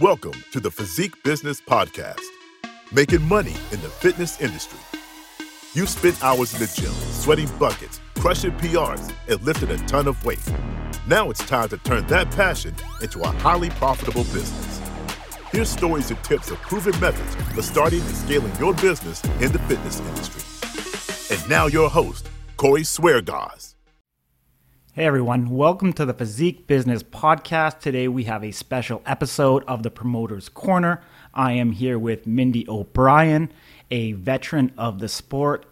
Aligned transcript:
Welcome 0.00 0.32
to 0.52 0.60
the 0.60 0.70
Physique 0.70 1.22
Business 1.24 1.60
Podcast, 1.60 2.22
making 2.90 3.20
money 3.20 3.54
in 3.70 3.82
the 3.82 3.90
fitness 3.90 4.40
industry. 4.40 4.78
You 5.74 5.84
spent 5.84 6.24
hours 6.24 6.54
in 6.54 6.60
the 6.60 6.72
gym, 6.74 6.92
sweating 7.12 7.50
buckets, 7.58 8.00
crushing 8.16 8.52
PRs, 8.52 9.12
and 9.28 9.42
lifting 9.42 9.68
a 9.68 9.76
ton 9.86 10.08
of 10.08 10.24
weight. 10.24 10.40
Now 11.06 11.28
it's 11.28 11.44
time 11.44 11.68
to 11.68 11.76
turn 11.76 12.06
that 12.06 12.30
passion 12.30 12.74
into 13.02 13.20
a 13.20 13.26
highly 13.26 13.68
profitable 13.68 14.24
business. 14.24 14.80
Here's 15.52 15.68
stories 15.68 16.10
and 16.10 16.24
tips 16.24 16.50
of 16.50 16.56
proven 16.62 16.98
methods 16.98 17.34
for 17.54 17.60
starting 17.60 18.00
and 18.00 18.16
scaling 18.16 18.56
your 18.56 18.72
business 18.72 19.22
in 19.42 19.52
the 19.52 19.58
fitness 19.68 20.00
industry. 20.00 21.36
And 21.36 21.46
now 21.46 21.66
your 21.66 21.90
host, 21.90 22.26
Corey 22.56 22.84
Sweargaz. 22.84 23.74
Hey 24.92 25.06
everyone, 25.06 25.50
welcome 25.50 25.92
to 25.92 26.04
the 26.04 26.12
Physique 26.12 26.66
Business 26.66 27.04
Podcast. 27.04 27.78
Today 27.78 28.08
we 28.08 28.24
have 28.24 28.42
a 28.42 28.50
special 28.50 29.02
episode 29.06 29.62
of 29.68 29.84
the 29.84 29.90
Promoter's 29.90 30.48
Corner. 30.48 31.00
I 31.32 31.52
am 31.52 31.70
here 31.70 31.96
with 31.96 32.26
Mindi 32.26 32.68
O'Brien, 32.68 33.52
a 33.92 34.12
veteran 34.12 34.72
of 34.76 34.98
the 34.98 35.08
sport, 35.08 35.64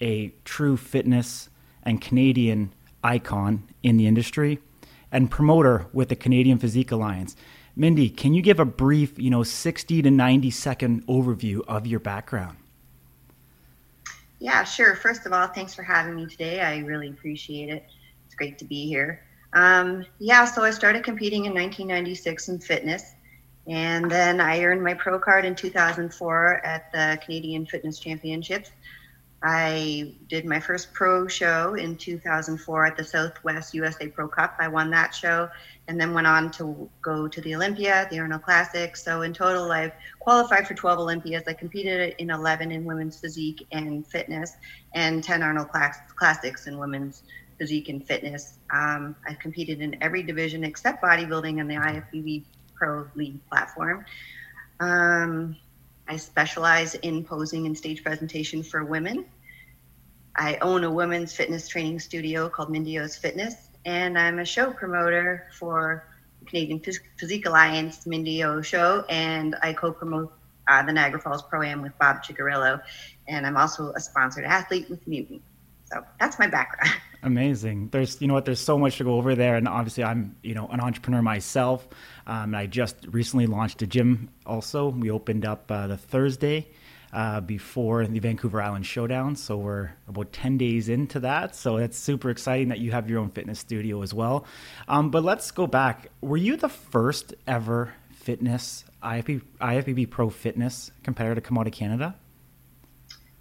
a 0.00 0.32
true 0.46 0.78
fitness 0.78 1.50
and 1.82 2.00
Canadian 2.00 2.72
icon 3.04 3.68
in 3.82 3.98
the 3.98 4.06
industry, 4.06 4.58
and 5.12 5.30
promoter 5.30 5.86
with 5.92 6.08
the 6.08 6.16
Canadian 6.16 6.56
Physique 6.56 6.92
Alliance. 6.92 7.36
Mindi, 7.76 8.08
can 8.08 8.32
you 8.32 8.40
give 8.40 8.58
a 8.58 8.64
brief, 8.64 9.18
you 9.18 9.28
know, 9.28 9.42
60 9.42 10.00
to 10.00 10.10
90 10.10 10.50
second 10.50 11.06
overview 11.06 11.60
of 11.68 11.86
your 11.86 12.00
background? 12.00 12.56
Yeah, 14.38 14.64
sure. 14.64 14.96
First 14.96 15.26
of 15.26 15.34
all, 15.34 15.48
thanks 15.48 15.74
for 15.74 15.82
having 15.82 16.16
me 16.16 16.24
today. 16.24 16.62
I 16.62 16.78
really 16.78 17.10
appreciate 17.10 17.68
it. 17.68 17.84
Great 18.42 18.58
to 18.58 18.64
be 18.64 18.88
here. 18.88 19.22
Um, 19.52 20.04
yeah, 20.18 20.44
so 20.46 20.64
I 20.64 20.72
started 20.72 21.04
competing 21.04 21.44
in 21.44 21.54
1996 21.54 22.48
in 22.48 22.58
fitness, 22.58 23.14
and 23.68 24.10
then 24.10 24.40
I 24.40 24.64
earned 24.64 24.82
my 24.82 24.94
pro 24.94 25.16
card 25.20 25.44
in 25.44 25.54
2004 25.54 26.66
at 26.66 26.90
the 26.90 27.20
Canadian 27.24 27.66
Fitness 27.66 28.00
Championships. 28.00 28.72
I 29.44 30.14
did 30.28 30.44
my 30.44 30.58
first 30.58 30.92
pro 30.92 31.28
show 31.28 31.74
in 31.74 31.96
2004 31.96 32.84
at 32.84 32.96
the 32.96 33.04
Southwest 33.04 33.74
USA 33.74 34.08
Pro 34.08 34.26
Cup. 34.26 34.56
I 34.58 34.66
won 34.66 34.90
that 34.90 35.14
show 35.14 35.48
and 35.86 36.00
then 36.00 36.12
went 36.12 36.26
on 36.26 36.50
to 36.52 36.90
go 37.00 37.28
to 37.28 37.40
the 37.40 37.54
Olympia, 37.54 38.08
the 38.10 38.18
Arnold 38.18 38.42
Classic. 38.42 38.96
So 38.96 39.22
in 39.22 39.32
total, 39.32 39.70
I've 39.70 39.92
qualified 40.18 40.66
for 40.66 40.74
12 40.74 40.98
Olympias. 40.98 41.44
I 41.46 41.52
competed 41.52 42.16
in 42.18 42.30
11 42.30 42.72
in 42.72 42.84
women's 42.84 43.20
physique 43.20 43.66
and 43.70 44.04
fitness 44.06 44.56
and 44.94 45.22
10 45.22 45.42
Arnold 45.42 45.68
Classics 46.16 46.66
in 46.66 46.78
women's 46.78 47.22
physique 47.58 47.88
and 47.88 48.06
fitness. 48.06 48.58
Um, 48.72 49.16
I've 49.28 49.38
competed 49.38 49.80
in 49.80 49.96
every 50.02 50.22
division 50.22 50.64
except 50.64 51.02
bodybuilding 51.02 51.60
on 51.60 51.68
the 51.68 51.74
IFBB 51.74 52.44
Pro 52.74 53.06
League 53.14 53.38
platform. 53.48 54.04
Um, 54.80 55.56
I 56.08 56.16
specialize 56.16 56.94
in 56.96 57.24
posing 57.24 57.66
and 57.66 57.76
stage 57.76 58.02
presentation 58.02 58.62
for 58.62 58.84
women. 58.84 59.24
I 60.34 60.56
own 60.62 60.84
a 60.84 60.90
women's 60.90 61.32
fitness 61.34 61.68
training 61.68 62.00
studio 62.00 62.48
called 62.48 62.70
Mindi 62.70 62.98
O's 62.98 63.16
Fitness, 63.16 63.68
and 63.84 64.18
I'm 64.18 64.38
a 64.38 64.44
show 64.44 64.72
promoter 64.72 65.48
for 65.58 66.08
the 66.40 66.46
Canadian 66.46 66.80
Physique 67.18 67.46
Alliance 67.46 68.06
Mindi 68.06 68.42
O 68.42 68.62
show, 68.62 69.04
and 69.08 69.54
I 69.62 69.72
co-promote 69.72 70.32
uh, 70.68 70.82
the 70.82 70.92
Niagara 70.92 71.20
Falls 71.20 71.42
Pro 71.42 71.62
Am 71.62 71.82
with 71.82 71.96
Bob 71.98 72.24
Cicherillo, 72.24 72.80
and 73.28 73.46
I'm 73.46 73.56
also 73.56 73.92
a 73.92 74.00
sponsored 74.00 74.44
athlete 74.44 74.88
with 74.88 75.06
Mutant. 75.06 75.42
So 75.84 76.02
that's 76.18 76.38
my 76.38 76.46
background. 76.46 76.94
Amazing. 77.24 77.88
There's, 77.92 78.20
you 78.20 78.26
know 78.26 78.34
what, 78.34 78.44
there's 78.44 78.60
so 78.60 78.76
much 78.76 78.98
to 78.98 79.04
go 79.04 79.14
over 79.14 79.36
there. 79.36 79.54
And 79.56 79.68
obviously, 79.68 80.02
I'm, 80.02 80.34
you 80.42 80.54
know, 80.54 80.66
an 80.68 80.80
entrepreneur 80.80 81.22
myself. 81.22 81.86
Um, 82.26 82.54
I 82.54 82.66
just 82.66 82.96
recently 83.10 83.46
launched 83.46 83.80
a 83.82 83.86
gym 83.86 84.28
also. 84.44 84.88
We 84.88 85.10
opened 85.10 85.44
up 85.44 85.70
uh, 85.70 85.86
the 85.86 85.96
Thursday 85.96 86.68
uh, 87.12 87.40
before 87.40 88.06
the 88.06 88.18
Vancouver 88.18 88.60
Island 88.60 88.86
Showdown. 88.86 89.36
So 89.36 89.56
we're 89.56 89.90
about 90.08 90.32
10 90.32 90.58
days 90.58 90.88
into 90.88 91.20
that. 91.20 91.54
So 91.54 91.76
it's 91.76 91.96
super 91.96 92.28
exciting 92.28 92.68
that 92.68 92.80
you 92.80 92.90
have 92.90 93.08
your 93.08 93.20
own 93.20 93.30
fitness 93.30 93.60
studio 93.60 94.02
as 94.02 94.12
well. 94.12 94.44
Um, 94.88 95.10
but 95.10 95.22
let's 95.22 95.50
go 95.52 95.68
back. 95.68 96.08
Were 96.22 96.36
you 96.36 96.56
the 96.56 96.68
first 96.68 97.34
ever 97.46 97.94
fitness, 98.10 98.84
IFB, 99.02 99.42
IFBB 99.60 100.10
Pro 100.10 100.28
Fitness 100.28 100.90
competitor 101.04 101.36
to 101.36 101.40
come 101.40 101.56
out 101.58 101.68
of 101.68 101.72
Canada? 101.72 102.16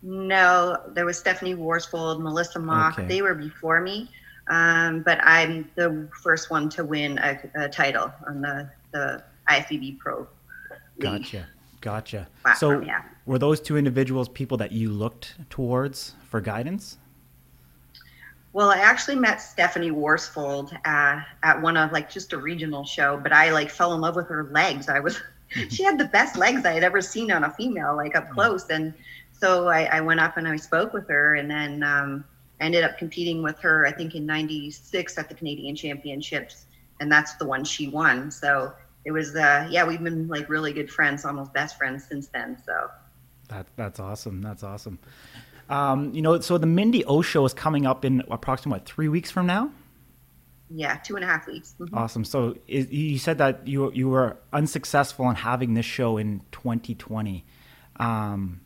No, 0.03 0.81
there 0.89 1.05
was 1.05 1.17
Stephanie 1.17 1.55
Worsfold, 1.55 2.21
Melissa 2.21 2.59
Mock. 2.59 2.97
Okay. 2.97 3.07
They 3.07 3.21
were 3.21 3.35
before 3.35 3.81
me, 3.81 4.09
um, 4.47 5.01
but 5.03 5.19
I'm 5.23 5.69
the 5.75 6.07
first 6.23 6.49
one 6.49 6.69
to 6.69 6.83
win 6.83 7.19
a, 7.19 7.39
a 7.55 7.69
title 7.69 8.11
on 8.27 8.41
the 8.41 8.69
the 8.91 9.23
IFBB 9.49 9.99
Pro. 9.99 10.19
League. 10.19 10.27
Gotcha, 10.99 11.47
gotcha. 11.81 12.27
Platform, 12.41 12.81
so, 12.81 12.85
yeah. 12.85 13.03
were 13.25 13.39
those 13.39 13.61
two 13.61 13.77
individuals 13.77 14.27
people 14.29 14.57
that 14.57 14.71
you 14.71 14.89
looked 14.89 15.35
towards 15.49 16.15
for 16.27 16.41
guidance? 16.41 16.97
Well, 18.53 18.69
I 18.69 18.79
actually 18.79 19.15
met 19.15 19.39
Stephanie 19.39 19.91
Worsfold 19.91 20.73
uh, 20.83 21.21
at 21.43 21.61
one 21.61 21.77
of 21.77 21.91
like 21.91 22.09
just 22.09 22.33
a 22.33 22.37
regional 22.37 22.83
show, 22.83 23.17
but 23.17 23.31
I 23.31 23.51
like 23.51 23.69
fell 23.69 23.93
in 23.93 24.01
love 24.01 24.15
with 24.15 24.27
her 24.27 24.49
legs. 24.51 24.89
I 24.89 24.99
was, 24.99 25.21
she 25.69 25.83
had 25.83 25.97
the 25.97 26.05
best 26.05 26.37
legs 26.37 26.65
I 26.65 26.73
had 26.73 26.83
ever 26.83 27.01
seen 27.01 27.31
on 27.31 27.45
a 27.45 27.51
female, 27.51 27.95
like 27.95 28.15
up 28.15 28.27
mm. 28.27 28.33
close, 28.33 28.69
and 28.69 28.93
so 29.41 29.67
I, 29.67 29.83
I, 29.85 30.01
went 30.01 30.19
up 30.19 30.37
and 30.37 30.47
I 30.47 30.55
spoke 30.55 30.93
with 30.93 31.07
her, 31.09 31.35
and 31.35 31.49
then 31.49 31.83
um, 31.83 32.23
I 32.59 32.65
ended 32.65 32.83
up 32.83 32.97
competing 32.97 33.41
with 33.41 33.59
her. 33.59 33.87
I 33.87 33.91
think 33.91 34.15
in 34.15 34.25
'96 34.25 35.17
at 35.17 35.29
the 35.29 35.35
Canadian 35.35 35.75
Championships, 35.75 36.67
and 36.99 37.11
that's 37.11 37.33
the 37.35 37.45
one 37.45 37.63
she 37.63 37.87
won. 37.87 38.29
So 38.31 38.73
it 39.03 39.11
was, 39.11 39.35
uh, 39.35 39.67
yeah, 39.69 39.85
we've 39.85 40.03
been 40.03 40.27
like 40.27 40.47
really 40.47 40.73
good 40.73 40.89
friends, 40.91 41.25
almost 41.25 41.53
best 41.53 41.77
friends 41.77 42.05
since 42.07 42.27
then. 42.27 42.57
So 42.65 42.89
that 43.49 43.67
that's 43.75 43.99
awesome. 43.99 44.41
That's 44.41 44.63
awesome. 44.63 44.99
Um, 45.69 46.13
you 46.13 46.21
know, 46.21 46.39
so 46.39 46.57
the 46.57 46.67
Mindi 46.67 47.03
O 47.05 47.21
show 47.21 47.45
is 47.45 47.53
coming 47.53 47.85
up 47.85 48.05
in 48.05 48.23
approximately 48.29 48.79
what 48.79 48.87
three 48.87 49.07
weeks 49.07 49.31
from 49.31 49.47
now. 49.47 49.71
Yeah, 50.69 50.97
two 50.97 51.15
and 51.15 51.25
a 51.25 51.27
half 51.27 51.47
weeks. 51.47 51.75
Mm-hmm. 51.79 51.97
Awesome. 51.97 52.23
So 52.23 52.55
is, 52.67 52.91
you 52.91 53.17
said 53.17 53.39
that 53.39 53.67
you 53.67 53.91
you 53.91 54.09
were 54.09 54.37
unsuccessful 54.53 55.29
in 55.29 55.35
having 55.35 55.73
this 55.73 55.85
show 55.85 56.17
in 56.17 56.41
2020. 56.51 57.45
Um, 57.97 58.61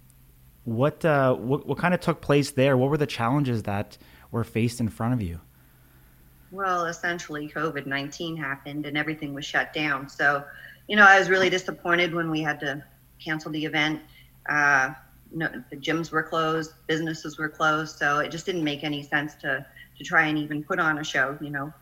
what, 0.66 1.06
uh, 1.06 1.34
what 1.36 1.66
what 1.66 1.78
kind 1.78 1.94
of 1.94 2.02
took 2.02 2.22
place 2.22 2.52
there? 2.52 2.76
What 2.76 2.90
were 2.90 2.98
the 2.98 3.08
challenges 3.08 3.64
that 3.64 3.98
were 4.32 4.44
faced 4.44 4.80
in 4.80 4.90
front 4.90 5.14
of 5.14 5.22
you? 5.22 5.40
Well, 6.52 6.86
essentially, 6.86 7.48
COVID 7.50 7.86
nineteen 7.86 8.36
happened 8.38 8.86
and 8.86 8.98
everything 8.98 9.34
was 9.34 9.46
shut 9.46 9.74
down. 9.74 10.10
So, 10.10 10.44
you 10.88 10.96
know, 10.96 11.06
I 11.06 11.20
was 11.20 11.30
really 11.30 11.50
disappointed 11.50 12.14
when 12.14 12.30
we 12.30 12.42
had 12.42 12.60
to 12.62 12.84
cancel 13.24 13.52
the 13.52 13.64
event. 13.66 14.02
Uh, 14.48 14.94
no, 15.32 15.50
the 15.70 15.76
gyms 15.76 16.12
were 16.12 16.24
closed, 16.24 16.74
businesses 16.88 17.38
were 17.38 17.50
closed, 17.50 17.98
so 17.98 18.20
it 18.20 18.30
just 18.30 18.46
didn't 18.46 18.64
make 18.64 18.84
any 18.84 19.04
sense 19.04 19.36
to 19.36 19.66
to 19.98 20.04
try 20.04 20.28
and 20.28 20.38
even 20.38 20.64
put 20.64 20.80
on 20.80 21.00
a 21.00 21.04
show. 21.04 21.38
You 21.42 21.50
know, 21.50 21.74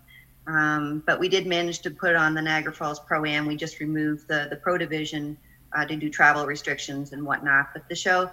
um, 0.48 1.04
but 1.06 1.20
we 1.20 1.30
did 1.30 1.46
manage 1.46 1.80
to 1.80 1.92
put 1.92 2.16
on 2.16 2.34
the 2.34 2.42
Niagara 2.42 2.74
Falls 2.74 3.00
Pro 3.00 3.26
Am. 3.26 3.46
We 3.46 3.56
just 3.56 3.80
removed 3.80 4.28
the 4.28 4.48
the 4.50 4.56
pro 4.56 4.78
division 4.78 5.38
uh, 5.76 5.86
to 5.86 5.96
do 5.96 6.10
travel 6.10 6.46
restrictions 6.46 7.14
and 7.14 7.24
whatnot. 7.24 7.70
But 7.74 7.88
the 7.90 7.96
show 7.96 8.32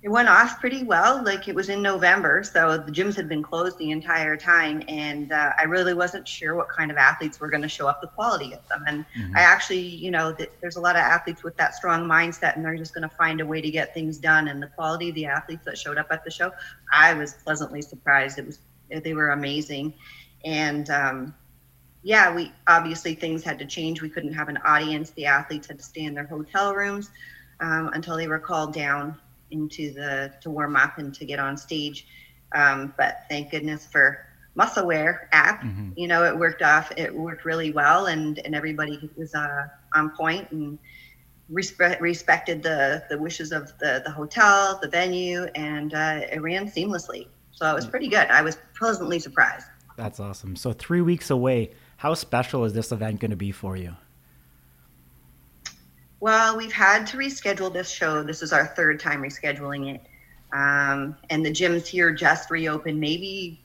it 0.00 0.08
went 0.08 0.28
off 0.28 0.60
pretty 0.60 0.84
well. 0.84 1.24
Like 1.24 1.48
it 1.48 1.54
was 1.54 1.68
in 1.68 1.82
November, 1.82 2.44
so 2.44 2.78
the 2.78 2.92
gyms 2.92 3.16
had 3.16 3.28
been 3.28 3.42
closed 3.42 3.78
the 3.78 3.90
entire 3.90 4.36
time, 4.36 4.82
and 4.86 5.32
uh, 5.32 5.52
I 5.58 5.64
really 5.64 5.92
wasn't 5.92 6.26
sure 6.28 6.54
what 6.54 6.68
kind 6.68 6.92
of 6.92 6.96
athletes 6.96 7.40
were 7.40 7.50
going 7.50 7.62
to 7.62 7.68
show 7.68 7.88
up, 7.88 8.00
the 8.00 8.06
quality 8.06 8.52
of 8.54 8.66
them. 8.68 8.84
And 8.86 9.04
mm-hmm. 9.18 9.36
I 9.36 9.40
actually, 9.40 9.80
you 9.80 10.12
know, 10.12 10.32
th- 10.32 10.52
there's 10.60 10.76
a 10.76 10.80
lot 10.80 10.94
of 10.94 11.00
athletes 11.00 11.42
with 11.42 11.56
that 11.56 11.74
strong 11.74 12.04
mindset, 12.04 12.54
and 12.54 12.64
they're 12.64 12.76
just 12.76 12.94
going 12.94 13.08
to 13.08 13.14
find 13.16 13.40
a 13.40 13.46
way 13.46 13.60
to 13.60 13.70
get 13.70 13.92
things 13.92 14.18
done. 14.18 14.46
And 14.46 14.62
the 14.62 14.68
quality 14.68 15.08
of 15.08 15.16
the 15.16 15.26
athletes 15.26 15.64
that 15.64 15.76
showed 15.76 15.98
up 15.98 16.06
at 16.10 16.24
the 16.24 16.30
show, 16.30 16.52
I 16.92 17.14
was 17.14 17.34
pleasantly 17.34 17.82
surprised. 17.82 18.38
It 18.38 18.46
was 18.46 18.60
they 18.88 19.14
were 19.14 19.30
amazing, 19.30 19.94
and 20.44 20.88
um, 20.90 21.34
yeah, 22.04 22.32
we 22.32 22.52
obviously 22.68 23.16
things 23.16 23.42
had 23.42 23.58
to 23.58 23.66
change. 23.66 24.00
We 24.00 24.10
couldn't 24.10 24.32
have 24.32 24.48
an 24.48 24.58
audience. 24.58 25.10
The 25.10 25.26
athletes 25.26 25.66
had 25.66 25.78
to 25.78 25.84
stay 25.84 26.04
in 26.04 26.14
their 26.14 26.26
hotel 26.26 26.72
rooms 26.72 27.10
um, 27.58 27.90
until 27.94 28.16
they 28.16 28.28
were 28.28 28.38
called 28.38 28.72
down 28.72 29.18
into 29.50 29.92
the 29.92 30.32
to 30.40 30.50
warm 30.50 30.76
up 30.76 30.98
and 30.98 31.14
to 31.14 31.24
get 31.24 31.38
on 31.38 31.56
stage. 31.56 32.06
Um, 32.54 32.94
but 32.96 33.24
thank 33.28 33.50
goodness 33.50 33.86
for 33.86 34.26
MuscleWare 34.56 35.28
app. 35.32 35.62
Mm-hmm. 35.62 35.90
You 35.96 36.08
know, 36.08 36.24
it 36.24 36.36
worked 36.36 36.62
off. 36.62 36.90
It 36.96 37.14
worked 37.14 37.44
really 37.44 37.72
well, 37.72 38.06
and 38.06 38.38
and 38.40 38.54
everybody 38.54 39.10
was 39.16 39.34
uh, 39.34 39.66
on 39.94 40.10
point 40.10 40.50
and 40.50 40.78
respe- 41.50 42.00
respected 42.00 42.62
the 42.62 43.04
the 43.08 43.18
wishes 43.18 43.52
of 43.52 43.76
the 43.78 44.02
the 44.04 44.10
hotel, 44.10 44.78
the 44.80 44.88
venue, 44.88 45.44
and 45.54 45.94
uh, 45.94 46.20
it 46.32 46.40
ran 46.42 46.66
seamlessly. 46.66 47.28
So 47.52 47.70
it 47.70 47.74
was 47.74 47.86
pretty 47.86 48.08
good. 48.08 48.28
I 48.28 48.42
was 48.42 48.58
pleasantly 48.76 49.18
surprised. 49.18 49.66
That's 49.96 50.20
awesome. 50.20 50.54
So 50.56 50.72
three 50.72 51.00
weeks 51.00 51.30
away. 51.30 51.72
How 51.96 52.14
special 52.14 52.64
is 52.64 52.72
this 52.72 52.92
event 52.92 53.18
going 53.18 53.32
to 53.32 53.36
be 53.36 53.50
for 53.50 53.76
you? 53.76 53.96
Well, 56.20 56.56
we've 56.56 56.72
had 56.72 57.06
to 57.08 57.16
reschedule 57.16 57.72
this 57.72 57.90
show. 57.90 58.22
This 58.22 58.42
is 58.42 58.52
our 58.52 58.66
third 58.66 58.98
time 58.98 59.22
rescheduling 59.22 59.94
it. 59.94 60.02
Um, 60.52 61.16
and 61.30 61.44
the 61.44 61.50
gyms 61.50 61.86
here 61.86 62.12
just 62.12 62.50
reopened 62.50 62.98
maybe 62.98 63.62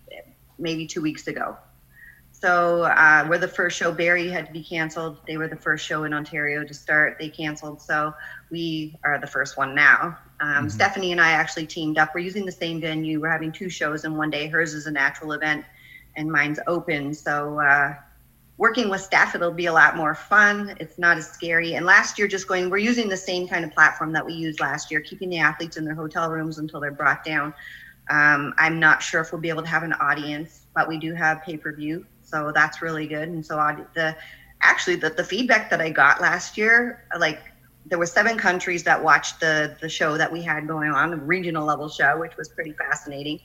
maybe 0.59 0.85
two 0.85 1.01
weeks 1.01 1.27
ago. 1.27 1.57
So 2.31 2.83
uh, 2.83 3.25
we're 3.29 3.37
the 3.37 3.47
first 3.47 3.77
show. 3.77 3.91
Barrie 3.91 4.29
had 4.29 4.45
to 4.47 4.51
be 4.51 4.61
canceled. 4.61 5.17
They 5.25 5.37
were 5.37 5.47
the 5.47 5.55
first 5.55 5.85
show 5.85 6.03
in 6.03 6.13
Ontario 6.13 6.65
to 6.65 6.73
start. 6.73 7.15
They 7.17 7.29
canceled. 7.29 7.81
So 7.81 8.13
we 8.51 8.99
are 9.05 9.17
the 9.17 9.27
first 9.27 9.57
one 9.57 9.73
now. 9.73 10.17
Um, 10.41 10.49
mm-hmm. 10.49 10.67
Stephanie 10.67 11.13
and 11.13 11.21
I 11.21 11.31
actually 11.31 11.67
teamed 11.67 11.97
up. 11.97 12.13
We're 12.13 12.19
using 12.19 12.45
the 12.45 12.51
same 12.51 12.81
venue. 12.81 13.21
We're 13.21 13.31
having 13.31 13.53
two 13.53 13.69
shows 13.69 14.03
in 14.03 14.17
one 14.17 14.29
day. 14.29 14.47
Hers 14.47 14.73
is 14.73 14.87
a 14.87 14.91
natural 14.91 15.31
event, 15.31 15.63
and 16.17 16.29
mine's 16.29 16.59
open. 16.67 17.13
So 17.13 17.61
uh, 17.61 17.95
working 18.57 18.89
with 18.89 19.01
staff, 19.01 19.35
it'll 19.35 19.51
be 19.51 19.65
a 19.65 19.73
lot 19.73 19.95
more 19.95 20.13
fun. 20.13 20.75
It's 20.79 20.97
not 20.99 21.17
as 21.17 21.27
scary. 21.27 21.73
And 21.73 21.85
last 21.85 22.19
year, 22.19 22.27
just 22.27 22.47
going, 22.47 22.69
we're 22.69 22.77
using 22.77 23.09
the 23.09 23.17
same 23.17 23.47
kind 23.47 23.65
of 23.65 23.71
platform 23.71 24.11
that 24.13 24.25
we 24.25 24.33
used 24.33 24.59
last 24.59 24.91
year, 24.91 25.01
keeping 25.01 25.29
the 25.29 25.39
athletes 25.39 25.77
in 25.77 25.85
their 25.85 25.95
hotel 25.95 26.29
rooms 26.29 26.59
until 26.59 26.79
they're 26.79 26.91
brought 26.91 27.23
down. 27.23 27.53
Um, 28.09 28.53
I'm 28.57 28.79
not 28.79 29.01
sure 29.01 29.21
if 29.21 29.31
we'll 29.31 29.41
be 29.41 29.49
able 29.49 29.63
to 29.63 29.69
have 29.69 29.83
an 29.83 29.93
audience, 29.93 30.67
but 30.75 30.87
we 30.87 30.99
do 30.99 31.13
have 31.13 31.41
pay 31.41 31.57
per 31.57 31.73
view 31.73 32.05
so 32.33 32.51
that's 32.51 32.81
really 32.81 33.05
good. 33.05 33.29
And 33.29 33.45
so 33.45 33.59
I, 33.59 33.77
the 33.93 34.15
actually 34.61 34.95
the, 34.95 35.11
the 35.11 35.23
feedback 35.23 35.69
that 35.69 35.79
I 35.79 35.91
got 35.91 36.19
last 36.19 36.57
year, 36.57 37.05
like 37.19 37.39
there 37.85 37.99
were 37.99 38.07
seven 38.07 38.37
countries 38.37 38.83
that 38.83 39.03
watched 39.03 39.39
the 39.39 39.77
the 39.81 39.89
show 39.89 40.17
that 40.17 40.31
we 40.31 40.41
had 40.41 40.67
going 40.67 40.91
on, 40.91 41.11
the 41.11 41.17
regional 41.17 41.63
level 41.63 41.89
show, 41.89 42.19
which 42.19 42.35
was 42.35 42.49
pretty 42.49 42.73
fascinating. 42.73 43.39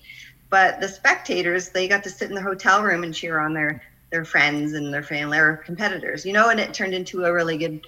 But 0.49 0.81
the 0.81 0.89
spectators, 0.89 1.69
they 1.69 1.87
got 1.87 2.03
to 2.05 2.11
sit 2.11 2.31
in 2.31 2.35
the 2.35 2.41
hotel 2.41 2.83
room 2.83 3.05
and 3.05 3.15
cheer 3.15 3.39
on 3.39 3.53
their 3.53 3.83
their 4.11 4.25
friends 4.25 4.73
and 4.73 4.93
their 4.93 5.03
family, 5.03 5.39
or 5.39 5.57
competitors, 5.57 6.25
you 6.25 6.33
know, 6.33 6.51
and 6.51 6.59
it 6.59 6.73
turned 6.73 6.95
into 6.95 7.25
a 7.25 7.33
really 7.33 7.57
good 7.57 7.81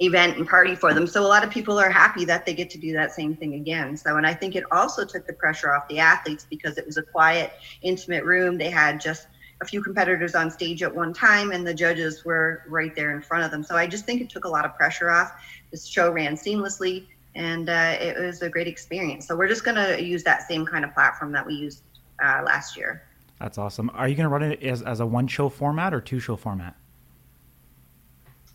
event 0.00 0.36
and 0.36 0.46
party 0.46 0.74
for 0.74 0.92
them. 0.92 1.06
So 1.06 1.22
a 1.22 1.26
lot 1.26 1.42
of 1.42 1.50
people 1.50 1.78
are 1.78 1.90
happy 1.90 2.24
that 2.26 2.44
they 2.44 2.54
get 2.54 2.68
to 2.70 2.78
do 2.78 2.92
that 2.92 3.12
same 3.12 3.34
thing 3.34 3.54
again. 3.54 3.96
So, 3.96 4.16
and 4.16 4.26
I 4.26 4.34
think 4.34 4.54
it 4.54 4.64
also 4.70 5.04
took 5.04 5.26
the 5.26 5.32
pressure 5.32 5.72
off 5.72 5.88
the 5.88 5.98
athletes 5.98 6.46
because 6.48 6.76
it 6.76 6.84
was 6.84 6.96
a 6.98 7.02
quiet, 7.02 7.52
intimate 7.82 8.24
room. 8.24 8.58
They 8.58 8.70
had 8.70 9.00
just 9.00 9.28
a 9.62 9.64
few 9.64 9.82
competitors 9.82 10.34
on 10.34 10.50
stage 10.50 10.82
at 10.82 10.94
one 10.94 11.14
time 11.14 11.50
and 11.50 11.66
the 11.66 11.72
judges 11.72 12.24
were 12.26 12.62
right 12.68 12.94
there 12.94 13.12
in 13.16 13.22
front 13.22 13.44
of 13.44 13.50
them. 13.50 13.62
So 13.62 13.74
I 13.74 13.86
just 13.86 14.04
think 14.04 14.20
it 14.20 14.28
took 14.28 14.44
a 14.44 14.48
lot 14.48 14.66
of 14.66 14.74
pressure 14.76 15.10
off. 15.10 15.32
This 15.70 15.86
show 15.86 16.10
ran 16.10 16.34
seamlessly 16.34 17.06
and 17.34 17.70
uh, 17.70 17.96
it 17.98 18.18
was 18.18 18.42
a 18.42 18.50
great 18.50 18.66
experience. 18.66 19.26
So 19.26 19.34
we're 19.34 19.48
just 19.48 19.64
going 19.64 19.76
to 19.76 20.02
use 20.02 20.22
that 20.24 20.46
same 20.46 20.66
kind 20.66 20.84
of 20.84 20.92
platform 20.92 21.32
that 21.32 21.46
we 21.46 21.54
used 21.54 21.82
uh, 22.22 22.42
last 22.44 22.76
year. 22.76 23.05
That's 23.40 23.58
awesome. 23.58 23.90
Are 23.94 24.08
you 24.08 24.14
going 24.14 24.24
to 24.24 24.30
run 24.30 24.42
it 24.42 24.62
as, 24.62 24.82
as 24.82 25.00
a 25.00 25.06
one 25.06 25.26
show 25.26 25.48
format 25.48 25.92
or 25.92 26.00
two 26.00 26.20
show 26.20 26.36
format? 26.36 26.74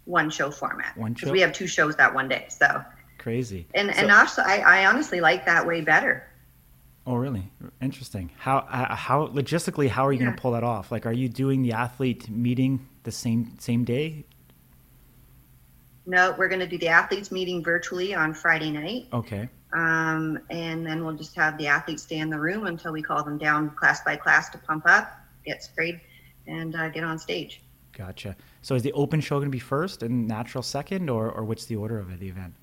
One 0.05 0.29
show 0.29 0.49
format. 0.49 0.97
One 0.97 1.13
show. 1.15 1.31
We 1.31 1.41
have 1.41 1.53
two 1.53 1.67
shows 1.67 1.95
that 1.97 2.13
one 2.13 2.27
day. 2.27 2.47
So 2.49 2.83
crazy. 3.17 3.67
And 3.75 3.93
so, 3.93 4.01
and 4.01 4.11
also, 4.11 4.41
I, 4.41 4.57
I 4.59 4.85
honestly 4.87 5.21
like 5.21 5.45
that 5.45 5.65
way 5.65 5.81
better. 5.81 6.27
Oh, 7.05 7.15
really? 7.15 7.51
Interesting. 7.81 8.31
How 8.37 8.57
uh, 8.57 8.95
how 8.95 9.27
logistically 9.27 9.87
how 9.87 10.05
are 10.05 10.11
you 10.11 10.19
yeah. 10.19 10.25
going 10.25 10.35
to 10.35 10.41
pull 10.41 10.51
that 10.51 10.63
off? 10.63 10.91
Like, 10.91 11.05
are 11.05 11.13
you 11.13 11.29
doing 11.29 11.61
the 11.61 11.73
athlete 11.73 12.29
meeting 12.29 12.87
the 13.03 13.11
same 13.11 13.55
same 13.59 13.83
day? 13.83 14.25
No, 16.05 16.35
we're 16.37 16.47
going 16.47 16.59
to 16.59 16.67
do 16.67 16.77
the 16.77 16.87
athletes 16.87 17.31
meeting 17.31 17.63
virtually 17.63 18.13
on 18.13 18.33
Friday 18.33 18.71
night. 18.71 19.07
Okay. 19.13 19.49
Um, 19.73 20.39
and 20.49 20.85
then 20.85 21.05
we'll 21.05 21.15
just 21.15 21.35
have 21.35 21.57
the 21.57 21.67
athletes 21.67 22.03
stay 22.03 22.17
in 22.17 22.29
the 22.29 22.39
room 22.39 22.65
until 22.65 22.91
we 22.91 23.01
call 23.01 23.23
them 23.23 23.37
down 23.37 23.69
class 23.71 24.03
by 24.03 24.15
class 24.15 24.49
to 24.49 24.57
pump 24.57 24.83
up, 24.85 25.11
get 25.45 25.63
sprayed, 25.63 26.01
and 26.47 26.75
uh, 26.75 26.89
get 26.89 27.03
on 27.03 27.17
stage. 27.17 27.61
Gotcha. 27.93 28.35
So 28.61 28.75
is 28.75 28.83
the 28.83 28.93
open 28.93 29.21
show 29.21 29.35
going 29.35 29.45
to 29.45 29.51
be 29.51 29.59
first 29.59 30.03
and 30.03 30.27
natural 30.27 30.61
second, 30.61 31.09
or 31.09 31.29
or 31.31 31.43
what's 31.43 31.65
the 31.65 31.75
order 31.75 31.99
of 31.99 32.19
the 32.19 32.27
event? 32.27 32.53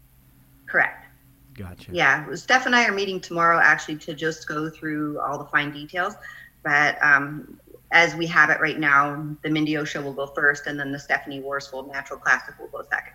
Correct. 0.67 1.07
Gotcha. 1.55 1.91
Yeah, 1.93 2.35
Steph 2.35 2.67
and 2.67 2.77
I 2.77 2.87
are 2.87 2.93
meeting 2.93 3.21
tomorrow 3.21 3.59
actually 3.59 3.97
to 3.97 4.15
just 4.15 4.47
go 4.47 4.71
through 4.71 5.19
all 5.21 5.39
the 5.39 5.47
fine 5.47 5.73
details. 5.73 6.15
But 6.63 7.03
um, 7.03 7.59
as 7.91 8.15
we 8.15 8.27
have 8.27 8.51
it 8.51 8.61
right 8.61 8.79
now, 8.79 9.37
the 9.43 9.51
Mindi 9.51 9.85
show 9.85 10.03
will 10.03 10.13
go 10.13 10.27
first, 10.27 10.67
and 10.67 10.79
then 10.79 10.93
the 10.93 10.99
Stephanie 10.99 11.41
Worsfold 11.41 11.91
Natural 11.91 12.19
Classic 12.19 12.55
will 12.59 12.69
go 12.69 12.83
second. 12.91 13.15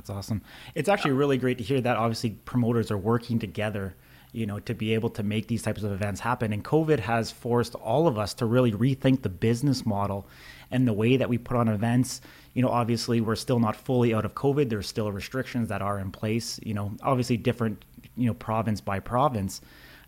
That's 0.00 0.08
awesome. 0.08 0.40
It's 0.74 0.88
actually 0.88 1.10
really 1.12 1.36
great 1.36 1.58
to 1.58 1.64
hear 1.64 1.78
that. 1.82 1.98
Obviously, 1.98 2.30
promoters 2.30 2.90
are 2.90 2.96
working 2.96 3.38
together 3.38 3.94
you 4.32 4.46
know, 4.46 4.60
to 4.60 4.74
be 4.74 4.94
able 4.94 5.10
to 5.10 5.22
make 5.22 5.48
these 5.48 5.62
types 5.62 5.82
of 5.82 5.92
events 5.92 6.20
happen. 6.20 6.52
And 6.52 6.64
COVID 6.64 7.00
has 7.00 7.30
forced 7.30 7.74
all 7.74 8.06
of 8.06 8.18
us 8.18 8.32
to 8.34 8.46
really 8.46 8.72
rethink 8.72 9.22
the 9.22 9.28
business 9.28 9.84
model 9.84 10.26
and 10.70 10.86
the 10.86 10.92
way 10.92 11.16
that 11.16 11.28
we 11.28 11.36
put 11.36 11.56
on 11.56 11.68
events. 11.68 12.20
You 12.54 12.62
know, 12.62 12.68
obviously, 12.68 13.20
we're 13.20 13.36
still 13.36 13.58
not 13.58 13.74
fully 13.74 14.14
out 14.14 14.24
of 14.24 14.34
COVID. 14.34 14.68
There's 14.68 14.86
still 14.86 15.10
restrictions 15.10 15.68
that 15.68 15.82
are 15.82 15.98
in 15.98 16.12
place. 16.12 16.60
You 16.62 16.74
know, 16.74 16.92
obviously 17.02 17.36
different, 17.36 17.84
you 18.16 18.26
know, 18.26 18.34
province 18.34 18.80
by 18.80 19.00
province, 19.00 19.60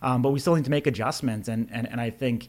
um, 0.03 0.23
but 0.23 0.31
we 0.31 0.39
still 0.39 0.55
need 0.55 0.65
to 0.65 0.71
make 0.71 0.87
adjustments. 0.87 1.49
And 1.49 1.69
and 1.73 1.89
and 1.89 2.01
I 2.01 2.11
think, 2.11 2.49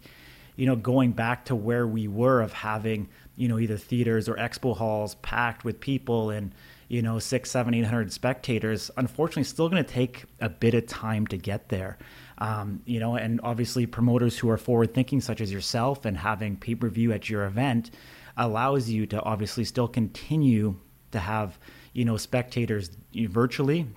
you 0.56 0.68
know, 0.68 0.76
going 0.76 1.12
back 1.12 1.46
to 1.46 1.56
where 1.56 1.88
we 1.88 2.08
were 2.08 2.42
of 2.42 2.54
having, 2.54 3.10
you 3.36 3.48
know, 3.48 3.58
either 3.58 3.78
theaters 3.78 4.30
or 4.30 4.36
expo 4.36 4.78
halls 4.78 5.16
packed 5.16 5.66
with 5.66 5.80
people 5.80 6.30
and 6.30 6.54
you 6.94 7.02
know, 7.02 7.18
six, 7.18 7.50
seven, 7.50 7.74
eight 7.74 7.86
hundred 7.86 8.14
spectators, 8.14 8.92
unfortunately, 8.98 9.46
still 9.46 9.68
going 9.68 9.84
to 9.84 9.92
take 9.92 10.26
a 10.40 10.48
bit 10.48 10.76
of 10.76 10.86
time 10.86 11.26
to 11.26 11.38
get 11.38 11.70
there. 11.70 11.98
Um, 12.38 12.84
you 12.86 13.00
know, 13.00 13.16
and 13.16 13.42
obviously, 13.42 13.88
promoters 13.88 14.38
who 14.38 14.48
are 14.52 14.58
forward 14.58 14.94
thinking, 14.94 15.20
such 15.20 15.42
as 15.42 15.52
yourself, 15.52 16.06
and 16.06 16.16
having 16.16 16.56
pay 16.56 16.76
per 16.76 16.90
view 16.90 17.12
at 17.12 17.32
your 17.32 17.46
event 17.46 17.90
allows 18.38 18.92
you 18.92 19.08
to 19.08 19.20
obviously 19.24 19.64
still 19.64 19.88
continue 19.88 20.76
to 21.10 21.20
have, 21.20 21.58
you 21.94 22.06
know, 22.06 22.16
spectators 22.16 22.92
virtually. 23.16 23.88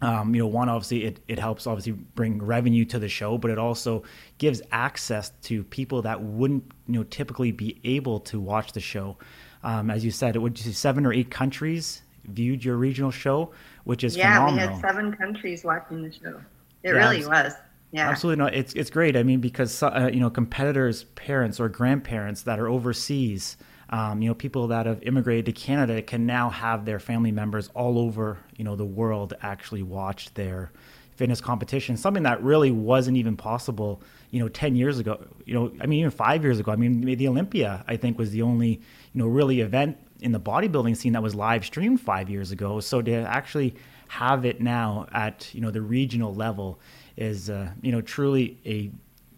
Um, 0.00 0.32
you 0.32 0.42
know, 0.42 0.46
one 0.46 0.68
obviously 0.68 1.06
it, 1.06 1.18
it 1.26 1.40
helps 1.40 1.66
obviously 1.66 1.90
bring 1.90 2.40
revenue 2.40 2.84
to 2.84 3.00
the 3.00 3.08
show, 3.08 3.36
but 3.36 3.50
it 3.50 3.58
also 3.58 4.04
gives 4.38 4.62
access 4.70 5.30
to 5.42 5.64
people 5.64 6.02
that 6.02 6.22
wouldn't 6.22 6.70
you 6.86 6.94
know 6.94 7.02
typically 7.02 7.50
be 7.50 7.80
able 7.82 8.20
to 8.20 8.38
watch 8.38 8.74
the 8.74 8.80
show. 8.80 9.16
Um, 9.64 9.90
as 9.90 10.04
you 10.04 10.12
said, 10.12 10.36
it 10.36 10.38
would 10.38 10.54
just 10.54 10.78
seven 10.78 11.04
or 11.04 11.12
eight 11.12 11.32
countries 11.32 12.02
viewed 12.28 12.64
your 12.64 12.76
regional 12.76 13.10
show, 13.10 13.52
which 13.84 14.04
is 14.04 14.16
yeah, 14.16 14.34
phenomenal. 14.34 14.68
we 14.68 14.72
had 14.72 14.80
seven 14.80 15.14
countries 15.14 15.64
watching 15.64 16.02
the 16.02 16.12
show. 16.12 16.40
It 16.82 16.94
yeah, 16.94 17.08
really 17.08 17.26
was. 17.26 17.52
Yeah. 17.90 18.10
Absolutely, 18.10 18.44
no. 18.44 18.50
It's 18.50 18.74
it's 18.74 18.90
great. 18.90 19.16
I 19.16 19.22
mean, 19.22 19.40
because 19.40 19.82
uh, 19.82 20.10
you 20.12 20.20
know, 20.20 20.30
competitors' 20.30 21.04
parents 21.14 21.58
or 21.58 21.68
grandparents 21.68 22.42
that 22.42 22.58
are 22.58 22.68
overseas, 22.68 23.56
um, 23.90 24.20
you 24.20 24.28
know, 24.28 24.34
people 24.34 24.68
that 24.68 24.84
have 24.84 25.02
immigrated 25.02 25.46
to 25.46 25.52
Canada 25.52 26.02
can 26.02 26.26
now 26.26 26.50
have 26.50 26.84
their 26.84 26.98
family 26.98 27.32
members 27.32 27.68
all 27.74 27.98
over, 27.98 28.38
you 28.56 28.64
know, 28.64 28.76
the 28.76 28.84
world 28.84 29.32
actually 29.40 29.82
watch 29.82 30.32
their 30.34 30.70
fitness 31.16 31.40
competition. 31.40 31.96
Something 31.96 32.22
that 32.24 32.42
really 32.42 32.70
wasn't 32.70 33.16
even 33.16 33.36
possible, 33.36 34.02
you 34.30 34.40
know, 34.40 34.48
ten 34.48 34.76
years 34.76 34.98
ago. 34.98 35.24
You 35.46 35.54
know, 35.54 35.72
I 35.80 35.86
mean, 35.86 36.00
even 36.00 36.10
five 36.10 36.44
years 36.44 36.60
ago. 36.60 36.70
I 36.70 36.76
mean, 36.76 37.00
the 37.00 37.28
Olympia, 37.28 37.84
I 37.88 37.96
think, 37.96 38.18
was 38.18 38.30
the 38.32 38.42
only, 38.42 38.68
you 38.68 39.18
know, 39.22 39.26
really 39.26 39.62
event 39.62 39.96
in 40.20 40.32
the 40.32 40.40
bodybuilding 40.40 40.96
scene 40.96 41.12
that 41.12 41.22
was 41.22 41.34
live 41.34 41.64
streamed 41.64 42.00
five 42.00 42.28
years 42.28 42.50
ago. 42.50 42.80
So 42.80 43.02
to 43.02 43.12
actually 43.12 43.74
have 44.08 44.44
it 44.44 44.60
now 44.60 45.06
at 45.12 45.54
you 45.54 45.60
know 45.60 45.70
the 45.70 45.82
regional 45.82 46.34
level 46.34 46.80
is 47.16 47.50
uh, 47.50 47.70
you 47.82 47.92
know 47.92 48.00
truly 48.00 48.58
a 48.64 48.90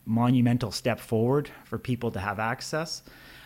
monumental 0.07 0.71
step 0.71 0.99
forward 1.01 1.51
for 1.65 1.79
people 1.79 2.11
to 2.11 2.21
have 2.21 2.39
access. 2.39 3.03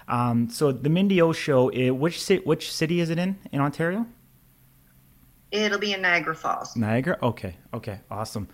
Um, 0.06 0.50
so 0.50 0.70
the 0.70 0.90
Mindi 0.90 1.20
O 1.22 1.32
show, 1.32 1.68
it, 1.70 1.90
which 1.90 2.24
ci- 2.24 2.40
which 2.44 2.72
city 2.72 3.00
is 3.00 3.10
it 3.10 3.18
in 3.18 3.38
in 3.52 3.60
Ontario? 3.60 4.06
It'll 5.50 5.78
be 5.78 5.92
in 5.92 6.02
Niagara 6.02 6.34
Falls. 6.34 6.76
Niagara. 6.76 7.16
Okay. 7.22 7.56
Okay. 7.72 8.00
Awesome. 8.10 8.48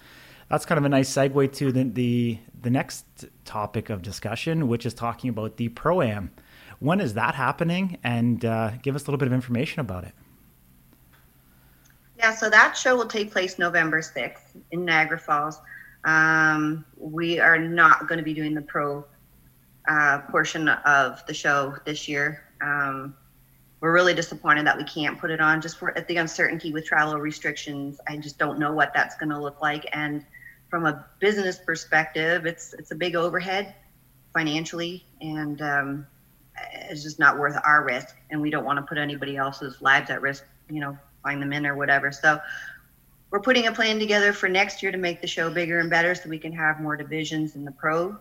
That's 0.48 0.66
kind 0.66 0.78
of 0.78 0.84
a 0.84 0.88
nice 0.88 1.08
segue 1.10 1.52
to 1.54 1.72
the 1.72 1.84
the, 1.84 2.38
the 2.60 2.70
next 2.70 3.06
topic 3.44 3.88
of 3.88 4.02
discussion, 4.02 4.68
which 4.68 4.84
is 4.84 4.94
talking 4.94 5.30
about 5.30 5.56
the 5.56 5.68
pro 5.70 6.02
am. 6.02 6.30
When 6.80 7.00
is 7.00 7.14
that 7.14 7.34
happening? 7.34 7.98
And 8.02 8.44
uh, 8.44 8.72
give 8.82 8.96
us 8.96 9.02
a 9.02 9.06
little 9.06 9.18
bit 9.18 9.28
of 9.28 9.34
information 9.34 9.80
about 9.80 10.04
it. 10.04 10.12
Yeah, 12.18 12.34
so 12.34 12.50
that 12.50 12.76
show 12.76 12.96
will 12.96 13.06
take 13.06 13.30
place 13.30 13.58
November 13.58 14.00
6th 14.00 14.56
in 14.72 14.84
Niagara 14.84 15.18
Falls. 15.18 15.58
Um, 16.04 16.84
we 16.98 17.38
are 17.38 17.58
not 17.58 18.08
going 18.08 18.18
to 18.18 18.24
be 18.24 18.34
doing 18.34 18.54
the 18.54 18.62
pro 18.62 19.04
uh, 19.88 20.20
portion 20.30 20.68
of 20.68 21.24
the 21.26 21.34
show 21.34 21.76
this 21.84 22.08
year. 22.08 22.44
Um, 22.62 23.14
we're 23.80 23.92
really 23.92 24.14
disappointed 24.14 24.66
that 24.66 24.76
we 24.76 24.84
can't 24.84 25.18
put 25.18 25.30
it 25.30 25.40
on 25.40 25.60
just 25.60 25.78
for 25.78 25.96
at 25.96 26.06
the 26.08 26.18
uncertainty 26.18 26.72
with 26.72 26.84
travel 26.84 27.18
restrictions. 27.18 27.98
I 28.06 28.18
just 28.18 28.38
don't 28.38 28.58
know 28.58 28.72
what 28.72 28.92
that's 28.92 29.16
going 29.16 29.30
to 29.30 29.40
look 29.40 29.62
like. 29.62 29.86
And 29.92 30.24
from 30.68 30.86
a 30.86 31.06
business 31.18 31.58
perspective, 31.58 32.46
it's 32.46 32.74
it's 32.74 32.90
a 32.90 32.94
big 32.94 33.16
overhead 33.16 33.74
financially, 34.34 35.04
and 35.20 35.60
um, 35.62 36.06
is 36.90 37.02
just 37.02 37.18
not 37.18 37.38
worth 37.38 37.56
our 37.64 37.84
risk, 37.84 38.16
and 38.30 38.40
we 38.40 38.50
don't 38.50 38.64
want 38.64 38.78
to 38.78 38.82
put 38.82 38.98
anybody 38.98 39.36
else's 39.36 39.80
lives 39.80 40.10
at 40.10 40.20
risk. 40.20 40.44
You 40.68 40.80
know, 40.80 40.98
find 41.22 41.40
them 41.40 41.52
in 41.52 41.66
or 41.66 41.76
whatever. 41.76 42.12
So 42.12 42.40
we're 43.30 43.40
putting 43.40 43.66
a 43.66 43.72
plan 43.72 43.98
together 43.98 44.32
for 44.32 44.48
next 44.48 44.82
year 44.82 44.92
to 44.92 44.98
make 44.98 45.20
the 45.20 45.26
show 45.26 45.50
bigger 45.50 45.78
and 45.78 45.88
better, 45.88 46.14
so 46.14 46.28
we 46.28 46.38
can 46.38 46.52
have 46.52 46.80
more 46.80 46.96
divisions 46.96 47.54
in 47.54 47.64
the 47.64 47.72
pro 47.72 48.16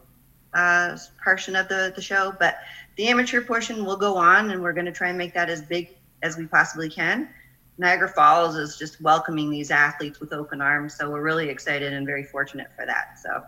uh, 0.53 0.97
portion 1.23 1.55
of 1.55 1.67
the 1.67 1.91
the 1.95 2.01
show. 2.01 2.33
But 2.39 2.59
the 2.95 3.07
amateur 3.07 3.41
portion 3.41 3.85
will 3.85 3.97
go 3.97 4.15
on, 4.15 4.51
and 4.51 4.61
we're 4.61 4.73
going 4.73 4.85
to 4.85 4.91
try 4.91 5.09
and 5.09 5.17
make 5.17 5.33
that 5.33 5.49
as 5.49 5.61
big 5.61 5.95
as 6.21 6.37
we 6.37 6.45
possibly 6.45 6.89
can. 6.89 7.29
Niagara 7.77 8.09
Falls 8.09 8.55
is 8.57 8.77
just 8.77 8.99
welcoming 8.99 9.49
these 9.49 9.71
athletes 9.71 10.19
with 10.19 10.33
open 10.33 10.59
arms, 10.59 10.93
so 10.93 11.09
we're 11.09 11.21
really 11.21 11.49
excited 11.49 11.93
and 11.93 12.05
very 12.05 12.25
fortunate 12.25 12.67
for 12.75 12.85
that. 12.85 13.17
So 13.23 13.41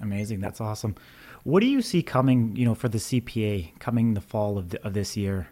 amazing, 0.00 0.40
that's 0.40 0.60
awesome. 0.62 0.96
What 1.44 1.60
do 1.60 1.66
you 1.66 1.82
see 1.82 2.02
coming, 2.02 2.56
you 2.56 2.64
know, 2.64 2.74
for 2.74 2.88
the 2.88 2.98
CPA 2.98 3.78
coming 3.78 4.14
the 4.14 4.20
fall 4.20 4.58
of, 4.58 4.70
the, 4.70 4.84
of 4.84 4.94
this 4.94 5.16
year? 5.16 5.48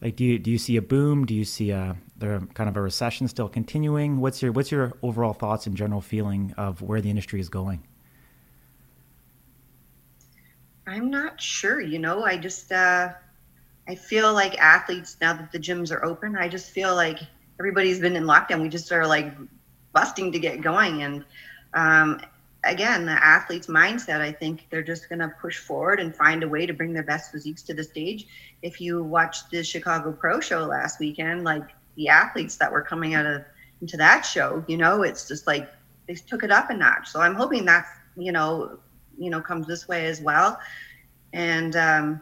Like, 0.00 0.14
do 0.14 0.24
you 0.24 0.38
do 0.38 0.50
you 0.50 0.58
see 0.58 0.76
a 0.76 0.82
boom? 0.82 1.24
Do 1.24 1.34
you 1.34 1.44
see 1.44 1.70
a 1.70 1.96
kind 2.20 2.68
of 2.68 2.76
a 2.76 2.80
recession 2.80 3.28
still 3.28 3.48
continuing? 3.48 4.20
What's 4.20 4.42
your 4.42 4.52
what's 4.52 4.70
your 4.70 4.92
overall 5.02 5.32
thoughts 5.32 5.66
and 5.66 5.76
general 5.76 6.00
feeling 6.00 6.54
of 6.56 6.82
where 6.82 7.00
the 7.00 7.10
industry 7.10 7.40
is 7.40 7.48
going? 7.48 7.82
I'm 10.86 11.10
not 11.10 11.40
sure. 11.40 11.80
You 11.80 11.98
know, 11.98 12.24
I 12.24 12.36
just 12.36 12.70
uh, 12.70 13.12
I 13.88 13.94
feel 13.94 14.32
like 14.32 14.56
athletes 14.58 15.16
now 15.20 15.32
that 15.32 15.50
the 15.50 15.58
gyms 15.58 15.90
are 15.90 16.04
open. 16.04 16.36
I 16.36 16.48
just 16.48 16.70
feel 16.70 16.94
like 16.94 17.18
everybody's 17.58 17.98
been 17.98 18.16
in 18.16 18.24
lockdown. 18.24 18.62
We 18.62 18.68
just 18.68 18.92
are 18.92 19.06
like 19.06 19.32
busting 19.92 20.30
to 20.32 20.38
get 20.38 20.60
going, 20.60 21.02
and 21.02 21.24
um, 21.72 22.20
again, 22.66 23.06
the 23.06 23.12
athlete's 23.12 23.66
mindset. 23.66 24.20
I 24.20 24.32
think 24.32 24.66
they're 24.70 24.82
just 24.82 25.08
going 25.08 25.18
to 25.20 25.28
push 25.40 25.58
forward 25.58 26.00
and 26.00 26.14
find 26.14 26.42
a 26.42 26.48
way 26.48 26.66
to 26.66 26.72
bring 26.72 26.92
their 26.92 27.02
best 27.02 27.32
physiques 27.32 27.62
to 27.62 27.74
the 27.74 27.84
stage. 27.84 28.26
If 28.62 28.80
you 28.80 29.02
watched 29.02 29.50
the 29.50 29.62
Chicago 29.62 30.12
Pro 30.12 30.40
Show 30.40 30.64
last 30.64 31.00
weekend, 31.00 31.44
like 31.44 31.68
the 31.96 32.08
athletes 32.08 32.56
that 32.56 32.70
were 32.70 32.82
coming 32.82 33.14
out 33.14 33.26
of 33.26 33.42
into 33.80 33.96
that 33.98 34.22
show, 34.22 34.64
you 34.66 34.76
know, 34.76 35.02
it's 35.02 35.28
just 35.28 35.46
like 35.46 35.70
they 36.06 36.14
took 36.14 36.42
it 36.42 36.50
up 36.50 36.70
a 36.70 36.74
notch. 36.74 37.08
So 37.08 37.20
I'm 37.20 37.34
hoping 37.34 37.64
that's 37.64 37.88
you 38.16 38.32
know 38.32 38.78
you 39.18 39.30
know 39.30 39.40
comes 39.40 39.66
this 39.66 39.86
way 39.86 40.06
as 40.06 40.20
well 40.20 40.58
and 41.32 41.76
um, 41.76 42.20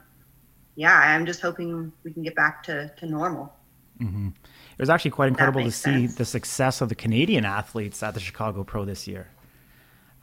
yeah 0.76 0.98
i'm 0.98 1.24
just 1.24 1.40
hoping 1.40 1.92
we 2.02 2.12
can 2.12 2.22
get 2.22 2.34
back 2.34 2.62
to, 2.62 2.92
to 2.96 3.06
normal 3.06 3.52
mm-hmm. 4.00 4.28
it 4.28 4.78
was 4.78 4.90
actually 4.90 5.10
quite 5.10 5.28
incredible 5.28 5.62
to 5.62 5.70
see 5.70 6.06
sense. 6.06 6.14
the 6.16 6.24
success 6.24 6.80
of 6.80 6.88
the 6.88 6.94
canadian 6.94 7.44
athletes 7.44 8.02
at 8.02 8.14
the 8.14 8.20
chicago 8.20 8.64
pro 8.64 8.84
this 8.84 9.06
year 9.06 9.28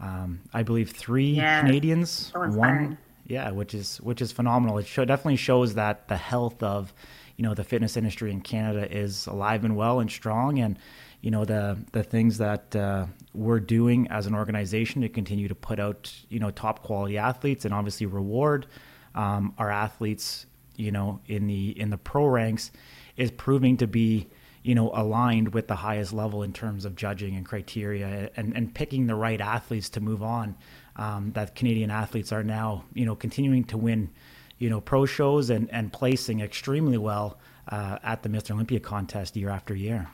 um, 0.01 0.41
i 0.53 0.63
believe 0.63 0.89
three 0.91 1.31
yeah, 1.31 1.61
canadians 1.61 2.31
so 2.33 2.41
won 2.49 2.97
yeah 3.31 3.49
which 3.49 3.73
is 3.73 3.97
which 4.01 4.21
is 4.21 4.31
phenomenal. 4.31 4.77
It 4.77 4.85
show, 4.85 5.05
definitely 5.05 5.37
shows 5.37 5.75
that 5.75 6.07
the 6.09 6.17
health 6.17 6.61
of 6.61 6.93
you 7.37 7.43
know 7.43 7.53
the 7.53 7.63
fitness 7.63 7.95
industry 7.95 8.29
in 8.29 8.41
canada 8.41 8.91
is 8.91 9.25
alive 9.25 9.63
and 9.63 9.75
well 9.75 9.99
and 9.99 10.11
strong. 10.11 10.59
And 10.59 10.77
you 11.21 11.31
know 11.31 11.45
the 11.45 11.77
the 11.93 12.03
things 12.03 12.37
that 12.39 12.75
uh, 12.75 13.05
we're 13.33 13.59
doing 13.59 14.07
as 14.09 14.27
an 14.27 14.35
organization 14.35 15.01
to 15.01 15.09
continue 15.09 15.47
to 15.47 15.55
put 15.55 15.79
out 15.79 16.13
you 16.29 16.39
know 16.39 16.51
top 16.51 16.83
quality 16.83 17.17
athletes 17.17 17.63
and 17.63 17.73
obviously 17.73 18.05
reward 18.05 18.67
um, 19.15 19.53
our 19.57 19.71
athletes 19.71 20.45
you 20.75 20.91
know 20.91 21.21
in 21.27 21.47
the 21.47 21.79
in 21.79 21.89
the 21.89 21.97
pro 21.97 22.25
ranks 22.25 22.71
is 23.15 23.31
proving 23.31 23.77
to 23.77 23.87
be 23.87 24.27
you 24.63 24.75
know 24.75 24.91
aligned 24.93 25.53
with 25.53 25.67
the 25.67 25.75
highest 25.75 26.13
level 26.13 26.43
in 26.43 26.53
terms 26.53 26.85
of 26.85 26.95
judging 26.95 27.35
and 27.35 27.45
criteria 27.45 28.29
and 28.35 28.55
and 28.55 28.73
picking 28.73 29.07
the 29.07 29.15
right 29.15 29.41
athletes 29.41 29.89
to 29.89 30.01
move 30.01 30.21
on 30.23 30.55
um, 30.95 31.31
that 31.33 31.55
Canadian 31.55 31.91
athletes 31.91 32.31
are 32.31 32.43
now 32.43 32.83
you 32.93 33.05
know 33.05 33.15
continuing 33.15 33.63
to 33.63 33.77
win 33.77 34.09
you 34.57 34.69
know 34.69 34.81
pro 34.81 35.05
shows 35.05 35.49
and 35.49 35.69
and 35.71 35.91
placing 35.91 36.39
extremely 36.41 36.97
well 36.97 37.37
uh, 37.69 37.97
at 38.03 38.23
the 38.23 38.29
Mr. 38.29 38.51
Olympia 38.51 38.79
contest 38.79 39.35
year 39.35 39.49
after 39.49 39.75
year 39.75 40.07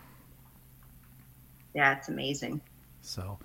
yeah, 1.77 1.95
it's 1.95 2.09
amazing. 2.09 2.59
So, 3.03 3.37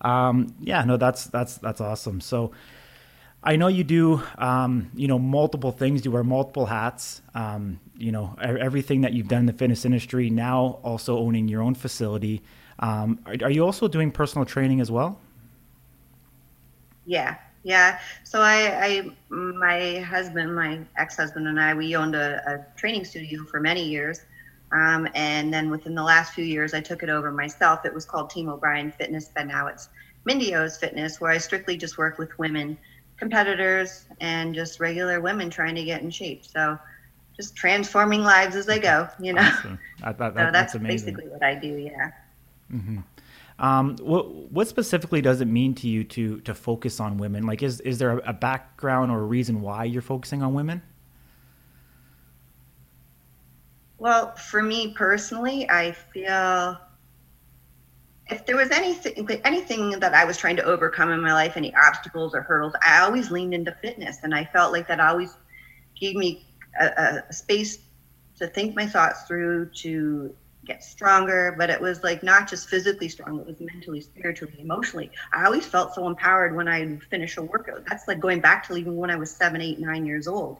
um, 0.00 0.56
yeah, 0.58 0.82
no, 0.82 0.96
that's 0.96 1.26
that's 1.26 1.56
that's 1.58 1.80
awesome. 1.80 2.20
So, 2.20 2.50
I 3.42 3.56
know 3.56 3.68
you 3.68 3.84
do, 3.84 4.22
um, 4.38 4.90
you 4.94 5.06
know, 5.06 5.18
multiple 5.18 5.70
things. 5.70 6.04
You 6.04 6.10
wear 6.10 6.24
multiple 6.24 6.66
hats. 6.66 7.22
Um, 7.34 7.78
you 7.96 8.12
know, 8.12 8.36
everything 8.40 9.02
that 9.02 9.12
you've 9.12 9.28
done 9.28 9.40
in 9.40 9.46
the 9.46 9.52
fitness 9.52 9.84
industry. 9.84 10.30
Now, 10.30 10.80
also 10.82 11.18
owning 11.18 11.48
your 11.48 11.62
own 11.62 11.74
facility. 11.74 12.42
Um, 12.78 13.20
are, 13.24 13.36
are, 13.42 13.50
you 13.50 13.64
also 13.64 13.88
doing 13.88 14.10
personal 14.10 14.44
training 14.44 14.80
as 14.80 14.90
well? 14.90 15.18
Yeah, 17.06 17.36
yeah. 17.62 18.00
So 18.24 18.40
I, 18.42 18.84
I 18.84 19.10
my 19.30 20.00
husband, 20.00 20.54
my 20.54 20.80
ex-husband, 20.98 21.46
and 21.48 21.58
I, 21.58 21.72
we 21.72 21.96
owned 21.96 22.14
a, 22.14 22.42
a 22.46 22.78
training 22.78 23.04
studio 23.04 23.44
for 23.44 23.60
many 23.60 23.82
years. 23.82 24.20
Um, 24.72 25.08
and 25.14 25.54
then 25.54 25.70
within 25.70 25.94
the 25.94 26.02
last 26.02 26.34
few 26.34 26.44
years, 26.44 26.74
I 26.74 26.80
took 26.80 27.02
it 27.02 27.08
over 27.08 27.30
myself. 27.30 27.86
It 27.86 27.94
was 27.94 28.04
called 28.04 28.30
Team 28.30 28.48
O'Brien 28.48 28.90
Fitness, 28.90 29.30
but 29.34 29.46
now 29.46 29.68
it's 29.68 29.88
Mindi 30.24 30.54
O's 30.54 30.76
Fitness, 30.76 31.20
where 31.20 31.30
I 31.30 31.38
strictly 31.38 31.76
just 31.76 31.96
work 31.96 32.18
with 32.18 32.36
women 32.38 32.76
competitors 33.16 34.06
and 34.20 34.54
just 34.54 34.80
regular 34.80 35.20
women 35.20 35.50
trying 35.50 35.74
to 35.74 35.84
get 35.84 36.02
in 36.02 36.10
shape. 36.10 36.44
So 36.44 36.78
just 37.36 37.56
transforming 37.56 38.22
lives 38.22 38.56
as 38.56 38.66
they 38.66 38.78
go, 38.78 39.08
you 39.20 39.32
know. 39.32 39.42
Awesome. 39.42 39.78
I, 40.02 40.12
that, 40.12 40.18
that, 40.18 40.34
so 40.34 40.52
that's, 40.52 40.72
that's 40.72 40.84
basically 40.84 41.28
what 41.28 41.42
I 41.42 41.54
do. 41.54 41.76
Yeah. 41.76 42.10
Mm-hmm. 42.72 42.98
Um, 43.58 43.96
what 44.02 44.52
what 44.52 44.68
specifically 44.68 45.22
does 45.22 45.40
it 45.40 45.46
mean 45.46 45.74
to 45.76 45.88
you 45.88 46.04
to 46.04 46.40
to 46.40 46.54
focus 46.54 47.00
on 47.00 47.16
women? 47.16 47.46
Like, 47.46 47.62
is 47.62 47.80
is 47.80 47.98
there 47.98 48.18
a 48.26 48.32
background 48.32 49.10
or 49.10 49.20
a 49.20 49.24
reason 49.24 49.62
why 49.62 49.84
you're 49.84 50.02
focusing 50.02 50.42
on 50.42 50.52
women? 50.52 50.82
Well, 53.98 54.36
for 54.36 54.62
me 54.62 54.92
personally, 54.92 55.68
I 55.70 55.92
feel 55.92 56.78
if 58.28 58.44
there 58.44 58.56
was 58.56 58.70
anything 58.70 59.28
anything 59.44 59.90
that 60.00 60.14
I 60.14 60.24
was 60.24 60.36
trying 60.36 60.56
to 60.56 60.64
overcome 60.64 61.10
in 61.10 61.20
my 61.20 61.32
life, 61.32 61.56
any 61.56 61.74
obstacles 61.74 62.34
or 62.34 62.42
hurdles, 62.42 62.74
I 62.84 63.00
always 63.00 63.30
leaned 63.30 63.54
into 63.54 63.72
fitness, 63.82 64.18
and 64.22 64.34
I 64.34 64.44
felt 64.44 64.72
like 64.72 64.88
that 64.88 65.00
always 65.00 65.36
gave 65.98 66.16
me 66.16 66.44
a, 66.80 67.22
a 67.28 67.32
space 67.32 67.78
to 68.38 68.46
think 68.48 68.74
my 68.74 68.86
thoughts 68.86 69.22
through, 69.22 69.70
to 69.76 70.34
get 70.64 70.82
stronger. 70.82 71.54
But 71.56 71.70
it 71.70 71.80
was 71.80 72.02
like 72.02 72.24
not 72.24 72.48
just 72.48 72.68
physically 72.68 73.08
strong; 73.08 73.38
it 73.38 73.46
was 73.46 73.60
mentally, 73.60 74.00
spiritually, 74.00 74.56
emotionally. 74.58 75.12
I 75.32 75.44
always 75.44 75.66
felt 75.66 75.94
so 75.94 76.08
empowered 76.08 76.56
when 76.56 76.66
I 76.66 76.98
finish 77.08 77.36
a 77.36 77.42
workout. 77.42 77.84
That's 77.88 78.08
like 78.08 78.18
going 78.18 78.40
back 78.40 78.66
to 78.66 78.76
even 78.76 78.96
when 78.96 79.10
I 79.10 79.16
was 79.16 79.30
seven, 79.30 79.60
eight, 79.60 79.78
nine 79.78 80.04
years 80.04 80.26
old. 80.26 80.58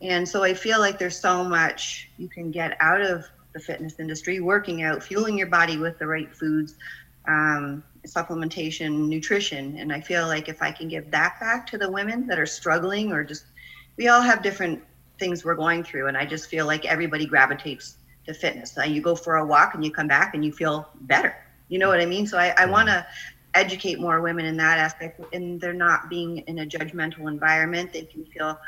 And 0.00 0.28
so 0.28 0.42
I 0.42 0.54
feel 0.54 0.80
like 0.80 0.98
there's 0.98 1.18
so 1.18 1.44
much 1.44 2.08
you 2.18 2.28
can 2.28 2.50
get 2.50 2.76
out 2.80 3.00
of 3.00 3.24
the 3.58 3.64
fitness 3.64 3.98
industry, 3.98 4.40
working 4.40 4.82
out, 4.82 5.02
fueling 5.02 5.36
your 5.36 5.48
body 5.48 5.76
with 5.78 5.98
the 5.98 6.06
right 6.06 6.34
foods, 6.34 6.76
um, 7.26 7.82
supplementation, 8.06 9.08
nutrition. 9.08 9.76
And 9.78 9.92
I 9.92 10.00
feel 10.00 10.26
like 10.26 10.48
if 10.48 10.62
I 10.62 10.70
can 10.70 10.88
give 10.88 11.10
that 11.10 11.40
back 11.40 11.66
to 11.68 11.78
the 11.78 11.90
women 11.90 12.26
that 12.28 12.38
are 12.38 12.46
struggling 12.46 13.12
or 13.12 13.24
just, 13.24 13.46
we 13.96 14.08
all 14.08 14.22
have 14.22 14.42
different 14.42 14.82
things 15.18 15.44
we're 15.44 15.56
going 15.56 15.82
through. 15.82 16.06
And 16.06 16.16
I 16.16 16.24
just 16.24 16.48
feel 16.48 16.66
like 16.66 16.84
everybody 16.84 17.26
gravitates 17.26 17.96
to 18.26 18.32
fitness. 18.32 18.78
Uh, 18.78 18.84
you 18.84 19.02
go 19.02 19.16
for 19.16 19.36
a 19.36 19.44
walk 19.44 19.74
and 19.74 19.84
you 19.84 19.90
come 19.90 20.06
back 20.06 20.34
and 20.34 20.44
you 20.44 20.52
feel 20.52 20.88
better. 21.02 21.34
You 21.68 21.80
know 21.80 21.88
what 21.88 22.00
I 22.00 22.06
mean? 22.06 22.26
So 22.26 22.38
I, 22.38 22.54
I 22.56 22.66
want 22.66 22.88
to 22.88 23.04
educate 23.54 23.98
more 23.98 24.20
women 24.20 24.46
in 24.46 24.56
that 24.58 24.78
aspect 24.78 25.20
and 25.32 25.60
they're 25.60 25.72
not 25.72 26.08
being 26.08 26.38
in 26.46 26.60
a 26.60 26.66
judgmental 26.66 27.26
environment. 27.28 27.92
They 27.92 28.02
can 28.02 28.24
feel 28.26 28.58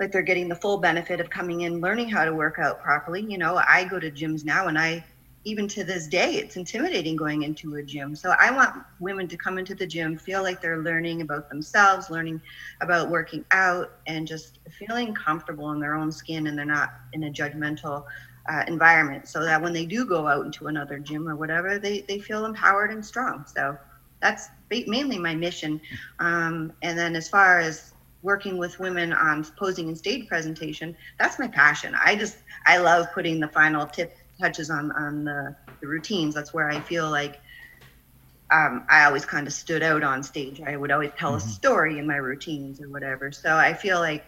like 0.00 0.10
they're 0.10 0.22
getting 0.22 0.48
the 0.48 0.56
full 0.56 0.78
benefit 0.78 1.20
of 1.20 1.28
coming 1.30 1.60
in, 1.60 1.80
learning 1.80 2.08
how 2.08 2.24
to 2.24 2.32
work 2.32 2.58
out 2.58 2.80
properly. 2.82 3.20
You 3.20 3.38
know, 3.38 3.62
I 3.68 3.84
go 3.84 4.00
to 4.00 4.10
gyms 4.10 4.44
now 4.44 4.66
and 4.68 4.78
I, 4.78 5.04
even 5.44 5.68
to 5.68 5.84
this 5.84 6.06
day, 6.06 6.34
it's 6.34 6.56
intimidating 6.56 7.16
going 7.16 7.42
into 7.42 7.76
a 7.76 7.82
gym. 7.82 8.16
So 8.16 8.34
I 8.38 8.50
want 8.50 8.74
women 8.98 9.28
to 9.28 9.36
come 9.36 9.58
into 9.58 9.74
the 9.74 9.86
gym, 9.86 10.16
feel 10.16 10.42
like 10.42 10.60
they're 10.60 10.78
learning 10.82 11.20
about 11.20 11.48
themselves, 11.48 12.10
learning 12.10 12.40
about 12.80 13.10
working 13.10 13.44
out, 13.52 13.88
and 14.06 14.26
just 14.26 14.58
feeling 14.70 15.14
comfortable 15.14 15.70
in 15.72 15.80
their 15.80 15.94
own 15.94 16.10
skin 16.10 16.46
and 16.46 16.58
they're 16.58 16.66
not 16.66 16.90
in 17.12 17.24
a 17.24 17.30
judgmental 17.30 18.04
uh, 18.50 18.64
environment. 18.68 19.28
So 19.28 19.44
that 19.44 19.62
when 19.62 19.72
they 19.72 19.86
do 19.86 20.04
go 20.04 20.26
out 20.26 20.44
into 20.44 20.66
another 20.66 20.98
gym 20.98 21.28
or 21.28 21.36
whatever, 21.36 21.78
they, 21.78 22.04
they 22.08 22.18
feel 22.18 22.44
empowered 22.46 22.90
and 22.90 23.04
strong. 23.04 23.44
So 23.54 23.76
that's 24.20 24.48
mainly 24.70 25.18
my 25.18 25.34
mission. 25.34 25.80
Um, 26.18 26.72
and 26.82 26.98
then 26.98 27.16
as 27.16 27.28
far 27.28 27.60
as 27.60 27.94
working 28.22 28.58
with 28.58 28.78
women 28.78 29.12
on 29.12 29.44
posing 29.56 29.88
and 29.88 29.96
stage 29.96 30.28
presentation 30.28 30.96
that's 31.18 31.38
my 31.38 31.48
passion. 31.48 31.94
I 31.94 32.16
just 32.16 32.38
i 32.66 32.78
love 32.78 33.06
putting 33.12 33.40
the 33.40 33.48
final 33.48 33.86
tip 33.86 34.16
touches 34.40 34.70
on 34.70 34.92
on 34.92 35.24
the, 35.24 35.56
the 35.80 35.86
routines. 35.86 36.34
That's 36.34 36.52
where 36.52 36.68
i 36.70 36.80
feel 36.80 37.10
like 37.10 37.40
um, 38.50 38.84
i 38.90 39.04
always 39.04 39.24
kind 39.24 39.46
of 39.46 39.52
stood 39.52 39.82
out 39.82 40.02
on 40.02 40.22
stage. 40.22 40.60
I 40.60 40.76
would 40.76 40.90
always 40.90 41.12
tell 41.18 41.32
mm-hmm. 41.32 41.48
a 41.48 41.52
story 41.52 41.98
in 41.98 42.06
my 42.06 42.16
routines 42.16 42.80
or 42.80 42.88
whatever. 42.88 43.32
So 43.32 43.56
i 43.56 43.72
feel 43.72 44.00
like 44.00 44.24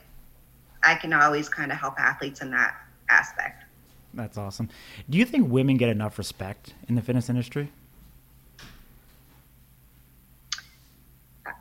i 0.82 0.94
can 0.94 1.12
always 1.12 1.48
kind 1.48 1.70
of 1.72 1.78
help 1.78 1.98
athletes 1.98 2.40
in 2.40 2.50
that 2.52 2.74
aspect. 3.08 3.64
That's 4.14 4.36
awesome. 4.36 4.68
Do 5.08 5.16
you 5.16 5.24
think 5.24 5.50
women 5.50 5.76
get 5.78 5.88
enough 5.88 6.18
respect 6.18 6.74
in 6.88 6.96
the 6.96 7.02
fitness 7.02 7.30
industry? 7.30 7.70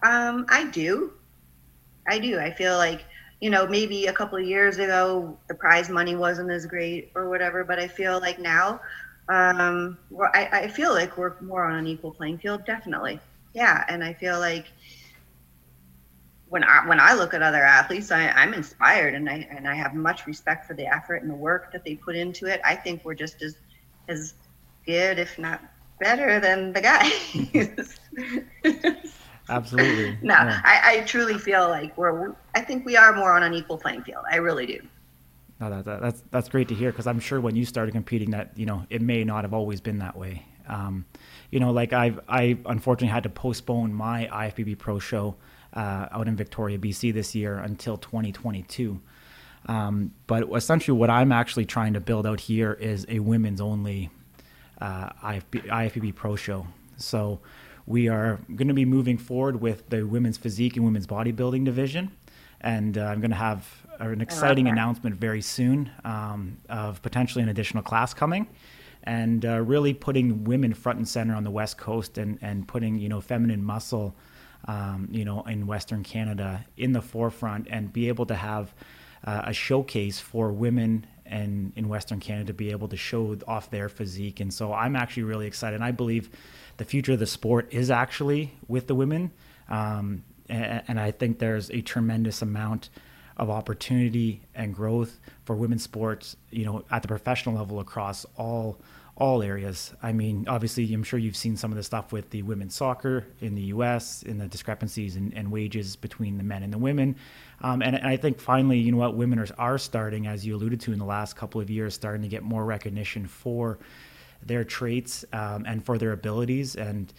Um, 0.04 0.46
i 0.50 0.66
do 0.72 1.14
I 2.08 2.20
do. 2.20 2.40
I 2.40 2.52
feel 2.52 2.78
like, 2.78 3.06
you 3.40 3.50
know, 3.50 3.68
maybe 3.68 4.08
a 4.08 4.14
couple 4.14 4.38
of 4.38 4.46
years 4.46 4.78
ago 4.78 5.38
the 5.48 5.56
prize 5.56 5.90
money 5.90 6.16
wasn't 6.16 6.52
as 6.52 6.66
great 6.66 7.12
or 7.16 7.30
whatever, 7.30 7.64
but 7.64 7.80
I 7.80 7.88
feel 7.88 8.20
like 8.20 8.40
now, 8.40 8.80
um, 9.30 9.98
I, 10.34 10.50
I 10.52 10.68
feel 10.68 10.94
like 10.94 11.18
we're 11.18 11.40
more 11.42 11.64
on 11.64 11.76
an 11.76 11.88
equal 11.88 12.12
playing 12.12 12.40
field, 12.40 12.66
definitely. 12.66 13.20
Yeah, 13.54 13.84
and 13.88 14.04
I 14.04 14.14
feel 14.14 14.40
like 14.40 14.68
when 16.48 16.64
I 16.66 16.86
when 16.86 17.00
I 17.00 17.14
look 17.14 17.34
at 17.34 17.42
other 17.42 17.64
athletes, 17.64 18.12
I, 18.12 18.28
I'm 18.30 18.54
inspired 18.54 19.14
and 19.16 19.30
I 19.30 19.48
and 19.50 19.68
I 19.68 19.76
have 19.76 19.94
much 19.94 20.28
respect 20.28 20.66
for 20.66 20.74
the 20.74 20.86
effort 20.86 21.22
and 21.22 21.30
the 21.30 21.36
work 21.36 21.72
that 21.72 21.86
they 21.86 21.96
put 21.96 22.16
into 22.16 22.46
it. 22.46 22.60
I 22.66 22.76
think 22.76 23.06
we're 23.06 23.16
just 23.16 23.42
as 23.42 23.56
as 24.10 24.34
good, 24.86 25.18
if 25.18 25.40
not 25.40 25.62
better, 26.00 26.40
than 26.40 26.74
the 26.74 26.82
guys. 26.82 28.00
Absolutely. 29.52 30.18
no, 30.22 30.34
yeah. 30.34 30.62
I, 30.64 30.98
I 30.98 31.00
truly 31.02 31.38
feel 31.38 31.68
like 31.68 31.98
we're. 31.98 32.34
I 32.56 32.62
think 32.62 32.86
we 32.86 32.96
are 32.96 33.14
more 33.14 33.34
on 33.34 33.44
an 33.44 33.54
equal 33.54 33.78
playing 33.78 34.04
field. 34.04 34.24
I 34.32 34.38
really 34.38 34.66
do. 34.66 34.80
No, 35.60 35.70
that, 35.70 35.86
that, 35.86 36.02
that's 36.02 36.24
that's 36.32 36.50
great 36.50 36.68
to 36.70 36.76
hear 36.76 36.92
because 36.92 37.06
I'm 37.06 37.20
sure 37.20 37.40
when 37.40 37.56
you 37.56 37.66
started 37.66 37.92
competing, 37.92 38.32
that 38.32 38.52
you 38.56 38.66
know 38.66 38.86
it 38.90 39.02
may 39.02 39.24
not 39.24 39.44
have 39.44 39.54
always 39.54 39.82
been 39.82 40.00
that 40.00 40.18
way. 40.18 40.46
Um, 40.68 41.06
you 41.52 41.60
know, 41.60 41.72
like 41.72 41.94
I've 41.94 42.20
I 42.28 42.58
unfortunately 42.66 43.10
had 43.10 43.24
to 43.24 43.30
postpone 43.30 43.94
my 43.94 44.28
IFBB 44.32 44.78
Pro 44.78 45.00
show 45.00 45.36
uh, 45.74 46.08
out 46.12 46.28
in 46.28 46.36
Victoria, 46.36 46.78
BC 46.78 47.14
this 47.14 47.36
year 47.36 47.58
until 47.60 47.98
2022. 47.98 49.00
Um, 49.68 50.14
but 50.28 50.50
essentially, 50.56 50.98
what 50.98 51.10
I'm 51.10 51.32
actually 51.32 51.66
trying 51.66 51.94
to 51.94 52.00
build 52.00 52.26
out 52.26 52.40
here 52.40 52.74
is 52.74 53.06
a 53.10 53.20
women's 53.20 53.62
only 53.62 54.10
uh, 54.80 55.10
IFB, 55.24 55.68
IFBB 55.68 56.16
Pro 56.16 56.36
show. 56.36 56.66
So 56.98 57.40
we 57.86 58.08
are 58.08 58.40
going 58.56 58.68
to 58.68 58.74
be 58.74 58.86
moving 58.86 59.18
forward 59.18 59.62
with 59.62 59.90
the 59.90 60.04
women's 60.04 60.38
physique 60.38 60.76
and 60.76 60.86
women's 60.86 61.08
bodybuilding 61.08 61.66
division. 61.66 62.12
And 62.62 62.98
uh, 62.98 63.06
I'm 63.06 63.20
going 63.20 63.32
to 63.32 63.38
have 63.38 63.68
an 64.00 64.22
exciting 64.22 64.68
announcement 64.68 65.16
very 65.16 65.42
soon 65.42 65.92
um, 66.04 66.58
of 66.70 67.02
potentially 67.02 67.44
an 67.44 67.50
additional 67.50 67.84
class 67.84 68.14
coming 68.14 68.48
and 69.04 69.46
uh, 69.46 69.60
really 69.62 69.94
putting 69.94 70.44
women 70.44 70.74
front 70.74 70.98
and 70.98 71.08
center 71.08 71.34
on 71.36 71.44
the 71.44 71.52
West 71.52 71.78
Coast 71.78 72.18
and, 72.18 72.38
and 72.42 72.68
putting, 72.68 73.00
you 73.00 73.10
know, 73.10 73.20
feminine 73.20 73.64
muscle, 73.64 74.16
um, 74.66 75.08
you 75.12 75.26
know, 75.26 75.42
in 75.44 75.66
Western 75.66 76.04
Canada 76.04 76.64
in 76.78 76.92
the 76.92 77.02
forefront 77.02 77.68
and 77.70 77.92
be 77.92 78.08
able 78.08 78.26
to 78.28 78.36
have 78.36 78.74
uh, 79.24 79.42
a 79.46 79.54
showcase 79.54 80.20
for 80.20 80.52
women 80.52 81.06
and 81.26 81.72
in 81.76 81.88
Western 81.88 82.20
Canada 82.20 82.48
to 82.48 82.54
be 82.54 82.72
able 82.72 82.88
to 82.90 82.98
show 82.98 83.38
off 83.48 83.72
their 83.72 83.90
physique. 83.90 84.40
And 84.40 84.54
so 84.54 84.74
I'm 84.74 84.96
actually 84.96 85.24
really 85.24 85.48
excited. 85.48 85.76
And 85.76 85.84
I 85.84 85.92
believe 85.92 86.30
the 86.82 86.86
future 86.86 87.12
of 87.12 87.20
the 87.20 87.28
sport 87.28 87.68
is 87.70 87.92
actually 87.92 88.52
with 88.68 88.88
the 88.88 88.96
women. 88.96 89.30
Um, 89.70 90.24
and, 90.50 90.82
and, 90.88 91.00
I 91.00 91.12
think 91.12 91.38
there's 91.38 91.70
a 91.70 91.82
tremendous 91.82 92.42
amount 92.42 92.90
of 93.38 93.52
opportunity 93.52 94.42
and 94.56 94.74
growth 94.74 95.20
for 95.46 95.56
women's 95.56 95.84
sports, 95.84 96.36
you 96.50 96.66
know, 96.66 96.84
at 96.90 97.04
the 97.04 97.08
professional 97.08 97.54
level 97.54 97.80
across 97.80 98.26
all 98.36 98.82
all 99.16 99.44
areas. 99.44 99.94
I 100.02 100.12
mean, 100.12 100.46
obviously, 100.48 100.92
I'm 100.92 101.04
sure 101.04 101.20
you've 101.20 101.36
seen 101.36 101.56
some 101.56 101.70
of 101.70 101.78
the 101.78 101.84
stuff 101.84 102.12
with 102.12 102.32
the 102.32 102.42
women's 102.42 102.74
soccer 102.74 103.28
in 103.42 103.54
the 103.54 103.62
U.S. 103.76 104.24
in 104.24 104.40
the 104.40 104.48
discrepancies 104.48 105.16
in, 105.16 105.32
in 105.34 105.52
wages 105.52 105.96
between 105.96 106.40
the 106.40 106.44
men 106.44 106.64
and 106.64 106.74
the 106.74 106.80
women. 106.80 107.16
Um, 107.62 107.84
and, 107.84 107.96
and, 107.96 108.08
I 108.08 108.18
think 108.18 108.40
finally, 108.40 108.80
you 108.80 108.92
know 108.92 108.98
what, 108.98 109.16
women 109.16 109.38
are, 109.38 109.48
are 109.60 109.78
starting, 109.78 110.26
as 110.26 110.48
you 110.48 110.56
alluded 110.56 110.82
to 110.82 110.94
in 110.94 110.98
the 110.98 111.06
last 111.06 111.36
couple 111.36 111.62
of 111.62 111.70
years, 111.70 111.94
starting 111.94 112.24
to 112.24 112.28
get 112.28 112.42
more 112.42 112.66
recognition 112.66 113.28
for 113.28 113.78
their 114.46 114.64
traits 114.64 115.26
um, 115.34 115.66
and 115.66 115.84
for 115.84 115.98
their 115.98 116.12
abilities. 116.12 116.76
And 116.76 117.14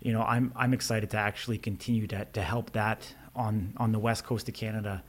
you 0.00 0.12
know, 0.12 0.22
I'm 0.22 0.52
I'm 0.56 0.72
excited 0.72 1.10
to 1.10 1.16
actually 1.16 1.58
continue 1.58 2.06
to 2.08 2.24
to 2.24 2.42
help 2.42 2.72
that 2.72 3.14
on 3.34 3.72
on 3.76 3.92
the 3.92 3.98
west 3.98 4.24
coast 4.24 4.48
of 4.48 4.54
Canada. 4.54 5.02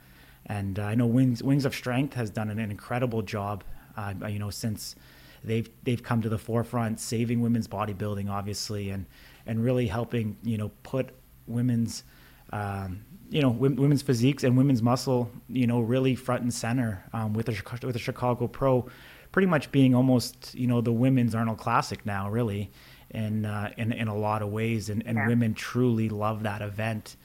And 0.46 0.78
uh, 0.78 0.84
I 0.84 0.94
know 0.94 1.06
Wings 1.06 1.42
Wings 1.42 1.64
of 1.64 1.74
Strength 1.74 2.14
has 2.14 2.30
done 2.30 2.50
an, 2.50 2.58
incredible 2.58 3.22
job. 3.22 3.64
Uh, 3.96 4.14
you 4.28 4.38
know, 4.38 4.50
since 4.50 4.96
they've 5.44 5.68
they've 5.84 6.02
come 6.02 6.22
to 6.22 6.28
the 6.28 6.38
forefront, 6.38 6.98
saving 7.00 7.40
women's 7.40 7.68
bodybuilding, 7.68 8.30
obviously, 8.30 8.90
and 8.90 9.06
and 9.46 9.62
really 9.62 9.86
helping 9.86 10.36
you 10.42 10.58
know 10.58 10.70
put 10.82 11.10
women's 11.46 12.04
um, 12.52 13.04
you 13.28 13.42
know 13.42 13.50
women's 13.50 14.02
physiques 14.02 14.42
and 14.42 14.56
women's 14.56 14.82
muscle 14.82 15.30
you 15.48 15.66
know 15.66 15.80
really 15.80 16.14
front 16.14 16.42
and 16.42 16.52
center 16.52 17.04
um, 17.12 17.32
with 17.32 17.46
the 17.46 17.62
with 17.86 17.92
the 17.92 17.98
Chicago 17.98 18.48
Pro, 18.48 18.88
pretty 19.32 19.46
much 19.46 19.70
being 19.72 19.94
almost 19.94 20.54
you 20.54 20.66
know 20.66 20.80
the 20.80 20.92
women's 20.92 21.34
Arnold 21.34 21.58
Classic 21.58 22.04
now, 22.04 22.30
really. 22.30 22.70
In, 23.12 23.44
uh, 23.44 23.72
in 23.76 23.90
in 23.90 24.06
a 24.06 24.16
lot 24.16 24.40
of 24.40 24.50
ways, 24.50 24.88
and, 24.88 25.04
and 25.04 25.18
yeah. 25.18 25.26
women 25.26 25.52
truly 25.52 26.08
love 26.08 26.44
that 26.44 26.62
event, 26.62 27.16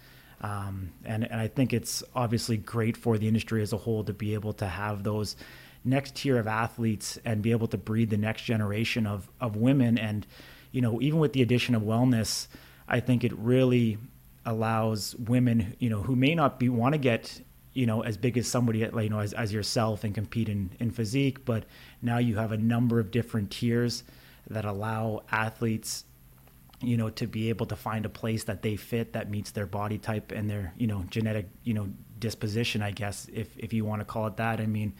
um, 0.41 0.93
and 1.03 1.23
and 1.23 1.39
I 1.39 1.47
think 1.47 1.73
it's 1.73 2.03
obviously 2.15 2.57
great 2.57 2.97
for 2.97 3.19
the 3.19 3.27
industry 3.27 3.61
as 3.61 3.71
a 3.71 3.77
whole 3.77 4.03
to 4.05 4.13
be 4.13 4.33
able 4.33 4.53
to 4.53 4.65
have 4.65 5.03
those 5.03 5.35
next 5.85 6.15
tier 6.15 6.39
of 6.39 6.47
athletes 6.47 7.19
and 7.23 7.41
be 7.41 7.51
able 7.51 7.67
to 7.67 7.77
breed 7.77 8.09
the 8.09 8.17
next 8.17 8.41
generation 8.41 9.05
of 9.05 9.29
of 9.39 9.55
women 9.55 9.97
and 9.97 10.25
you 10.71 10.81
know 10.81 10.99
even 11.01 11.19
with 11.19 11.33
the 11.33 11.41
addition 11.41 11.75
of 11.75 11.83
wellness 11.83 12.47
i 12.87 12.99
think 12.99 13.23
it 13.23 13.31
really 13.37 13.97
allows 14.45 15.15
women 15.17 15.75
you 15.79 15.89
know 15.89 16.01
who 16.01 16.15
may 16.15 16.33
not 16.33 16.59
be 16.59 16.67
want 16.67 16.93
to 16.93 16.97
get 16.97 17.39
you 17.75 17.85
know 17.85 18.01
as 18.01 18.17
big 18.17 18.37
as 18.37 18.47
somebody 18.47 18.79
you 18.79 19.09
know 19.09 19.19
as, 19.19 19.33
as 19.33 19.53
yourself 19.53 20.03
and 20.03 20.15
compete 20.15 20.49
in, 20.49 20.71
in 20.79 20.89
physique 20.89 21.45
but 21.45 21.65
now 22.01 22.17
you 22.17 22.37
have 22.37 22.51
a 22.51 22.57
number 22.57 22.99
of 22.99 23.11
different 23.11 23.51
tiers 23.51 24.03
that 24.49 24.65
allow 24.65 25.21
athletes 25.31 26.05
you 26.81 26.97
know 26.97 27.09
to 27.11 27.27
be 27.27 27.49
able 27.49 27.67
to 27.67 27.75
find 27.75 28.05
a 28.05 28.09
place 28.09 28.45
that 28.45 28.63
they 28.63 28.75
fit 28.75 29.13
that 29.13 29.29
meets 29.29 29.51
their 29.51 29.67
body 29.67 29.99
type 29.99 30.31
and 30.31 30.49
their 30.49 30.73
you 30.77 30.87
know 30.87 31.03
genetic 31.09 31.47
you 31.63 31.73
know 31.73 31.87
disposition 32.17 32.81
i 32.81 32.89
guess 32.89 33.27
if 33.31 33.55
if 33.59 33.73
you 33.73 33.85
want 33.85 33.99
to 34.01 34.05
call 34.05 34.25
it 34.25 34.37
that. 34.37 34.59
I 34.59 34.65
mean 34.65 34.93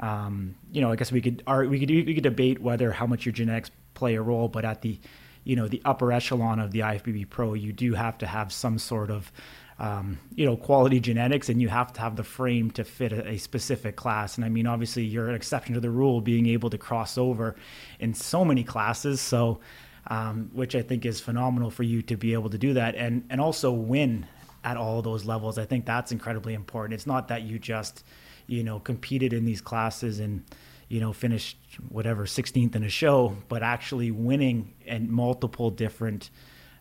um, 0.00 0.56
you 0.72 0.80
know, 0.80 0.90
I 0.90 0.96
guess 0.96 1.12
we 1.12 1.20
could 1.20 1.42
we 1.46 1.78
could 1.78 1.90
we 1.90 2.14
could 2.14 2.22
debate 2.22 2.60
whether 2.60 2.90
how 2.92 3.06
much 3.06 3.24
your 3.24 3.32
genetics 3.32 3.70
play 3.94 4.16
a 4.16 4.22
role, 4.22 4.48
but 4.48 4.64
at 4.64 4.82
the 4.82 4.98
you 5.44 5.56
know 5.56 5.68
the 5.68 5.80
upper 5.84 6.12
echelon 6.12 6.58
of 6.58 6.72
the 6.72 6.80
IFBB 6.80 7.30
Pro, 7.30 7.54
you 7.54 7.72
do 7.72 7.94
have 7.94 8.18
to 8.18 8.26
have 8.26 8.52
some 8.52 8.78
sort 8.78 9.10
of 9.10 9.30
um, 9.78 10.18
you 10.34 10.44
know 10.46 10.56
quality 10.56 11.00
genetics, 11.00 11.48
and 11.48 11.60
you 11.60 11.68
have 11.68 11.92
to 11.94 12.00
have 12.00 12.16
the 12.16 12.24
frame 12.24 12.70
to 12.72 12.84
fit 12.84 13.12
a, 13.12 13.28
a, 13.30 13.38
specific 13.38 13.96
class. 13.96 14.36
And 14.36 14.44
I 14.44 14.48
mean, 14.48 14.66
obviously, 14.66 15.04
you're 15.04 15.28
an 15.28 15.34
exception 15.34 15.74
to 15.74 15.80
the 15.80 15.90
rule, 15.90 16.20
being 16.20 16.46
able 16.46 16.70
to 16.70 16.78
cross 16.78 17.18
over 17.18 17.56
in 18.00 18.14
so 18.14 18.44
many 18.44 18.64
classes. 18.64 19.20
So. 19.20 19.60
Um, 20.06 20.50
which 20.52 20.74
I 20.74 20.82
think 20.82 21.06
is 21.06 21.18
phenomenal 21.18 21.70
for 21.70 21.82
you 21.82 22.02
to 22.02 22.18
be 22.18 22.34
able 22.34 22.50
to 22.50 22.58
do 22.58 22.74
that 22.74 22.94
and 22.94 23.24
and 23.30 23.40
also 23.40 23.72
win 23.72 24.26
at 24.62 24.76
all 24.76 25.00
those 25.00 25.24
levels. 25.24 25.56
I 25.56 25.64
think 25.64 25.86
that's 25.86 26.12
incredibly 26.12 26.52
important. 26.52 26.92
It's 26.92 27.06
not 27.06 27.28
that 27.28 27.40
you 27.40 27.58
just 27.58 28.04
you 28.46 28.62
know, 28.62 28.78
competed 28.78 29.32
in 29.32 29.44
these 29.44 29.60
classes 29.60 30.20
and, 30.20 30.44
you 30.88 31.00
know, 31.00 31.12
finished 31.12 31.56
whatever 31.88 32.26
16th 32.26 32.74
in 32.74 32.84
a 32.84 32.88
show, 32.88 33.36
but 33.48 33.62
actually 33.62 34.10
winning 34.10 34.74
in 34.84 35.10
multiple 35.10 35.70
different, 35.70 36.30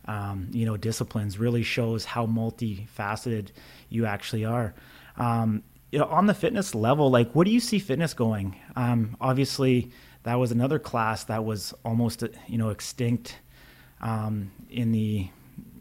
um, 0.06 0.50
you 0.52 0.66
know, 0.66 0.78
disciplines 0.78 1.38
really 1.40 1.64
shows 1.64 2.06
how 2.06 2.26
multifaceted 2.26 3.50
you 3.90 4.06
actually 4.06 4.46
are. 4.46 4.74
Um, 5.18 5.64
you 5.92 6.00
know, 6.00 6.06
on 6.06 6.26
the 6.26 6.34
fitness 6.34 6.74
level, 6.74 7.12
like, 7.12 7.32
what 7.34 7.46
do 7.46 7.52
you 7.52 7.60
see 7.60 7.80
fitness 7.80 8.14
going? 8.14 8.56
Um, 8.76 9.16
obviously, 9.22 9.92
that 10.24 10.36
was 10.36 10.52
another 10.52 10.80
class 10.80 11.26
that 11.26 11.46
was 11.46 11.74
almost, 11.86 12.24
you 12.48 12.58
know, 12.58 12.70
extinct 12.70 13.38
um, 14.02 14.52
in 14.70 14.92
the, 14.92 15.30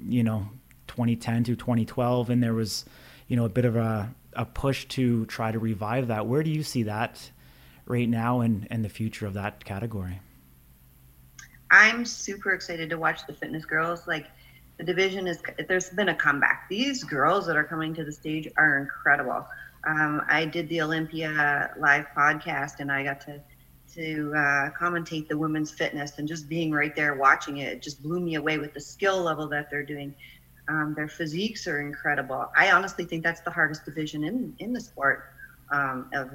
you 0.07 0.23
know, 0.23 0.49
2010 0.89 1.45
to 1.45 1.57
2012, 1.57 2.31
and 2.31 2.43
there 2.43 2.53
was, 2.53 2.85
you 3.29 3.37
know, 3.37 3.47
a 3.47 3.49
bit 3.49 3.65
of 3.65 3.77
a 3.77 4.15
a 4.35 4.45
push 4.45 4.87
to 4.87 5.27
try 5.27 5.53
to 5.53 5.59
revive 5.59 6.09
that. 6.09 6.27
Where 6.27 6.43
do 6.43 6.51
you 6.51 6.63
see 6.63 6.85
that 6.85 7.31
right 7.87 8.09
now 8.09 8.41
and, 8.41 8.67
and 8.71 8.85
the 8.85 8.89
future 8.89 9.27
of 9.27 9.35
that 9.35 9.65
category? 9.65 10.21
I'm 11.73 12.05
super 12.05 12.53
excited 12.53 12.91
to 12.91 12.99
watch 12.99 13.27
the 13.27 13.33
fitness 13.33 13.65
girls. 13.65 14.07
Like 14.07 14.27
the 14.79 14.85
division 14.85 15.27
is, 15.27 15.43
there's 15.69 15.91
been 15.91 16.11
a 16.11 16.15
comeback. 16.15 16.67
These 16.69 17.03
girls 17.03 17.47
that 17.47 17.57
are 17.57 17.65
coming 17.65 17.95
to 17.95 18.05
the 18.05 18.13
stage 18.13 18.47
are 18.59 18.79
incredible. 18.79 19.47
Um, 19.85 20.23
I 20.29 20.45
did 20.45 20.69
the 20.69 20.83
Olympia 20.83 21.73
live 21.79 22.07
podcast 22.17 22.79
and 22.79 22.93
I 22.93 23.03
got 23.03 23.21
to 23.23 23.41
to 23.95 24.33
uh, 24.35 24.71
commentate 24.71 25.29
the 25.29 25.37
women's 25.37 25.71
fitness 25.71 26.19
and 26.19 26.27
just 26.27 26.49
being 26.49 26.73
right 26.73 26.97
there 26.97 27.15
watching 27.15 27.59
it, 27.59 27.75
it 27.75 27.83
just 27.83 28.03
blew 28.03 28.21
me 28.21 28.37
away 28.37 28.57
with 28.57 28.73
the 28.73 28.81
skill 28.81 29.21
level 29.21 29.47
that 29.49 29.71
they're 29.71 29.83
doing. 29.83 30.15
Um, 30.69 30.95
their 30.97 31.09
physiques 31.09 31.67
are 31.67 31.81
incredible. 31.81 32.51
I 32.57 32.71
honestly 32.71 33.05
think 33.05 33.23
that's 33.23 33.43
the 33.43 33.51
hardest 33.51 33.85
division 33.85 34.25
in 34.25 34.55
in 34.61 34.73
the 34.73 34.81
sport. 34.81 35.25
Um, 35.71 36.09
of 36.15 36.31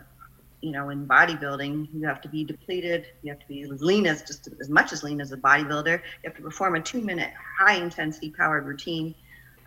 you 0.61 0.71
know, 0.71 0.89
in 0.89 1.07
bodybuilding, 1.07 1.89
you 1.93 2.05
have 2.07 2.21
to 2.21 2.29
be 2.29 2.43
depleted. 2.43 3.07
You 3.21 3.31
have 3.31 3.39
to 3.39 3.47
be 3.47 3.61
as 3.61 3.81
lean 3.81 4.07
as 4.07 4.23
just 4.23 4.49
as 4.59 4.69
much 4.69 4.91
as 4.91 5.03
lean 5.03 5.21
as 5.21 5.31
a 5.31 5.37
bodybuilder. 5.37 5.97
You 5.97 6.29
have 6.29 6.35
to 6.35 6.41
perform 6.41 6.75
a 6.75 6.81
two-minute 6.81 7.31
high-intensity 7.59 8.31
powered 8.31 8.65
routine. 8.65 9.13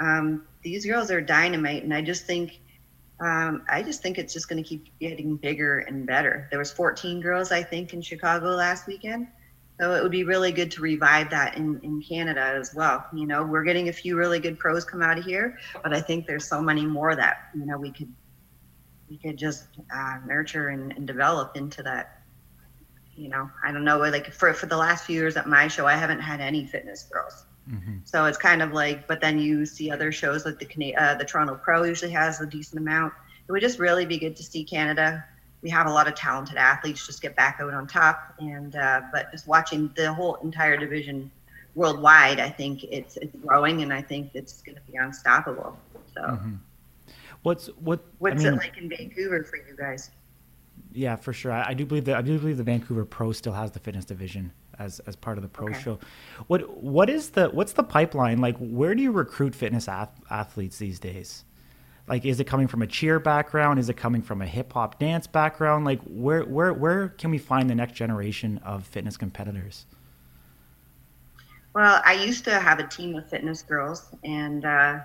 Um, 0.00 0.46
these 0.62 0.84
girls 0.84 1.10
are 1.10 1.20
dynamite, 1.20 1.84
and 1.84 1.94
I 1.94 2.02
just 2.02 2.26
think, 2.26 2.60
um, 3.20 3.62
I 3.68 3.82
just 3.82 4.02
think 4.02 4.18
it's 4.18 4.32
just 4.32 4.48
going 4.48 4.62
to 4.62 4.68
keep 4.68 4.86
getting 4.98 5.36
bigger 5.36 5.80
and 5.80 6.06
better. 6.06 6.48
There 6.50 6.58
was 6.58 6.72
14 6.72 7.20
girls, 7.20 7.52
I 7.52 7.62
think, 7.62 7.92
in 7.92 8.02
Chicago 8.02 8.48
last 8.48 8.86
weekend. 8.86 9.28
So 9.80 9.94
it 9.94 10.02
would 10.02 10.12
be 10.12 10.24
really 10.24 10.52
good 10.52 10.70
to 10.72 10.82
revive 10.82 11.30
that 11.30 11.56
in, 11.56 11.80
in 11.82 12.02
Canada 12.02 12.42
as 12.42 12.74
well. 12.74 13.06
You 13.14 13.26
know, 13.26 13.44
we're 13.44 13.64
getting 13.64 13.88
a 13.88 13.92
few 13.92 14.14
really 14.14 14.38
good 14.38 14.58
pros 14.58 14.84
come 14.84 15.00
out 15.00 15.16
of 15.16 15.24
here, 15.24 15.58
but 15.82 15.94
I 15.94 16.02
think 16.02 16.26
there's 16.26 16.46
so 16.46 16.60
many 16.60 16.84
more 16.84 17.16
that, 17.16 17.48
you 17.54 17.64
know, 17.64 17.78
we 17.78 17.90
could 17.90 18.12
we 19.10 19.18
could 19.18 19.36
just 19.36 19.66
uh, 19.94 20.18
nurture 20.26 20.68
and, 20.68 20.92
and 20.92 21.06
develop 21.06 21.56
into 21.56 21.82
that. 21.82 22.22
You 23.16 23.28
know, 23.28 23.50
I 23.62 23.70
don't 23.70 23.84
know, 23.84 23.98
like 23.98 24.32
for, 24.32 24.54
for 24.54 24.64
the 24.64 24.78
last 24.78 25.04
few 25.04 25.16
years 25.16 25.36
at 25.36 25.46
my 25.46 25.68
show, 25.68 25.86
I 25.86 25.94
haven't 25.94 26.20
had 26.20 26.40
any 26.40 26.64
fitness 26.64 27.02
girls. 27.02 27.44
Mm-hmm. 27.70 27.98
So 28.04 28.24
it's 28.24 28.38
kind 28.38 28.62
of 28.62 28.72
like, 28.72 29.06
but 29.06 29.20
then 29.20 29.38
you 29.38 29.66
see 29.66 29.90
other 29.90 30.10
shows 30.10 30.46
like 30.46 30.58
the 30.58 30.96
uh, 30.96 31.16
the 31.16 31.24
Toronto 31.24 31.56
Pro 31.56 31.82
usually 31.82 32.12
has 32.12 32.40
a 32.40 32.46
decent 32.46 32.80
amount. 32.80 33.12
It 33.46 33.52
would 33.52 33.60
just 33.60 33.78
really 33.78 34.06
be 34.06 34.16
good 34.16 34.36
to 34.36 34.42
see 34.42 34.64
Canada 34.64 35.24
we 35.62 35.70
have 35.70 35.86
a 35.86 35.90
lot 35.90 36.08
of 36.08 36.14
talented 36.14 36.56
athletes 36.56 37.06
just 37.06 37.20
get 37.20 37.36
back 37.36 37.58
out 37.60 37.74
on 37.74 37.86
top 37.86 38.34
and 38.38 38.76
uh, 38.76 39.02
but 39.12 39.30
just 39.30 39.46
watching 39.46 39.92
the 39.94 40.12
whole 40.12 40.36
entire 40.36 40.76
division 40.76 41.30
worldwide, 41.74 42.40
I 42.40 42.48
think 42.48 42.84
it's 42.84 43.16
it's 43.16 43.34
growing, 43.36 43.82
and 43.82 43.92
I 43.92 44.02
think 44.02 44.30
it's 44.34 44.62
going 44.62 44.76
to 44.76 44.82
be 44.90 44.96
unstoppable. 44.96 45.78
So, 46.14 46.22
mm-hmm. 46.22 46.54
What's 47.42 47.66
what? 47.78 48.04
What's 48.18 48.42
I 48.42 48.44
mean, 48.44 48.54
it 48.54 48.56
like 48.56 48.78
in 48.78 48.88
Vancouver 48.88 49.44
for 49.44 49.56
you 49.56 49.76
guys? 49.76 50.10
Yeah, 50.92 51.16
for 51.16 51.32
sure. 51.32 51.52
I, 51.52 51.68
I, 51.68 51.74
do 51.74 51.86
believe 51.86 52.04
that 52.06 52.16
I 52.16 52.22
do 52.22 52.38
believe 52.38 52.56
the 52.56 52.64
Vancouver 52.64 53.04
Pro 53.04 53.32
still 53.32 53.52
has 53.52 53.70
the 53.70 53.78
fitness 53.78 54.04
division 54.04 54.52
as 54.78 54.98
as 55.00 55.14
part 55.14 55.38
of 55.38 55.42
the 55.42 55.48
pro 55.48 55.68
okay. 55.68 55.80
show. 55.80 55.98
What 56.48 56.82
what 56.82 57.08
is 57.08 57.30
the 57.30 57.48
what's 57.48 57.72
the 57.72 57.84
pipeline 57.84 58.40
like? 58.40 58.56
Where 58.58 58.94
do 58.94 59.02
you 59.02 59.12
recruit 59.12 59.54
fitness 59.54 59.88
ath- 59.88 60.20
athletes 60.30 60.78
these 60.78 60.98
days? 60.98 61.44
Like, 62.08 62.24
is 62.24 62.40
it 62.40 62.44
coming 62.44 62.66
from 62.66 62.82
a 62.82 62.88
cheer 62.88 63.20
background? 63.20 63.78
Is 63.78 63.88
it 63.88 63.96
coming 63.96 64.20
from 64.20 64.42
a 64.42 64.46
hip 64.46 64.72
hop 64.72 64.98
dance 64.98 65.28
background? 65.28 65.84
Like, 65.84 66.00
where 66.02 66.42
where 66.42 66.72
where 66.72 67.10
can 67.10 67.30
we 67.30 67.38
find 67.38 67.70
the 67.70 67.74
next 67.74 67.94
generation 67.94 68.58
of 68.64 68.84
fitness 68.84 69.16
competitors? 69.16 69.86
Well, 71.72 72.02
I 72.04 72.14
used 72.14 72.44
to 72.46 72.58
have 72.58 72.80
a 72.80 72.86
team 72.88 73.14
of 73.14 73.28
fitness 73.28 73.62
girls, 73.62 74.08
and 74.24 74.64
uh, 74.64 74.98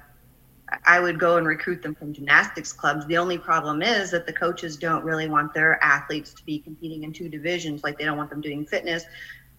I 0.86 1.00
would 1.00 1.20
go 1.20 1.38
and 1.38 1.46
recruit 1.46 1.82
them 1.82 1.96
from 1.96 2.14
gymnastics 2.14 2.72
clubs. 2.74 3.06
The 3.06 3.18
only 3.18 3.38
problem 3.38 3.82
is 3.82 4.12
that 4.12 4.26
the 4.26 4.34
coaches 4.34 4.78
don't 4.78 5.04
really 5.04 5.28
want 5.28 5.54
their 5.54 5.84
athletes 5.84 6.34
to 6.34 6.46
be 6.46 6.60
competing 6.60 7.04
in 7.04 7.14
two 7.14 7.30
divisions. 7.30 7.84
Like, 7.84 7.98
they 7.98 8.06
don't 8.06 8.18
want 8.18 8.30
them 8.30 8.42
doing 8.42 8.66
fitness. 8.66 9.06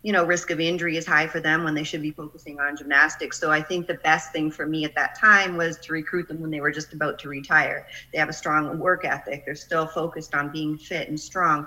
You 0.02 0.12
know, 0.12 0.24
risk 0.24 0.50
of 0.50 0.60
injury 0.60 0.96
is 0.96 1.06
high 1.06 1.26
for 1.26 1.40
them 1.40 1.64
when 1.64 1.74
they 1.74 1.82
should 1.82 2.02
be 2.02 2.12
focusing 2.12 2.60
on 2.60 2.76
gymnastics. 2.76 3.38
So 3.40 3.50
I 3.50 3.60
think 3.62 3.86
the 3.86 3.94
best 3.94 4.32
thing 4.32 4.50
for 4.50 4.66
me 4.66 4.84
at 4.84 4.94
that 4.94 5.18
time 5.18 5.56
was 5.56 5.78
to 5.78 5.92
recruit 5.92 6.28
them 6.28 6.40
when 6.40 6.50
they 6.50 6.60
were 6.60 6.70
just 6.70 6.92
about 6.92 7.18
to 7.20 7.28
retire. 7.28 7.86
They 8.12 8.18
have 8.18 8.28
a 8.28 8.32
strong 8.32 8.78
work 8.78 9.04
ethic. 9.04 9.44
They're 9.44 9.54
still 9.54 9.86
focused 9.86 10.34
on 10.34 10.50
being 10.50 10.76
fit 10.76 11.08
and 11.08 11.18
strong 11.18 11.66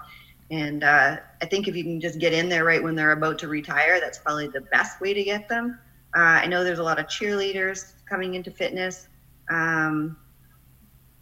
and 0.52 0.84
uh, 0.84 1.18
I 1.42 1.46
think 1.46 1.68
if 1.68 1.76
you 1.76 1.84
can 1.84 2.00
just 2.00 2.20
get 2.20 2.34
in 2.34 2.50
there 2.50 2.64
right 2.64 2.82
when 2.82 2.96
they're 2.96 3.12
about 3.12 3.38
to 3.40 3.48
retire, 3.48 4.00
that's 4.00 4.18
probably 4.18 4.48
the 4.48 4.62
best 4.72 5.00
way 5.00 5.14
to 5.14 5.24
get 5.24 5.48
them. 5.48 5.78
Uh, 6.16 6.42
I 6.42 6.48
know 6.48 6.64
there's 6.64 6.80
a 6.80 6.84
lot 6.84 7.00
of 7.00 7.06
cheerleaders 7.06 7.94
coming 8.08 8.34
into 8.34 8.50
fitness. 8.50 9.08
Um, 9.50 10.18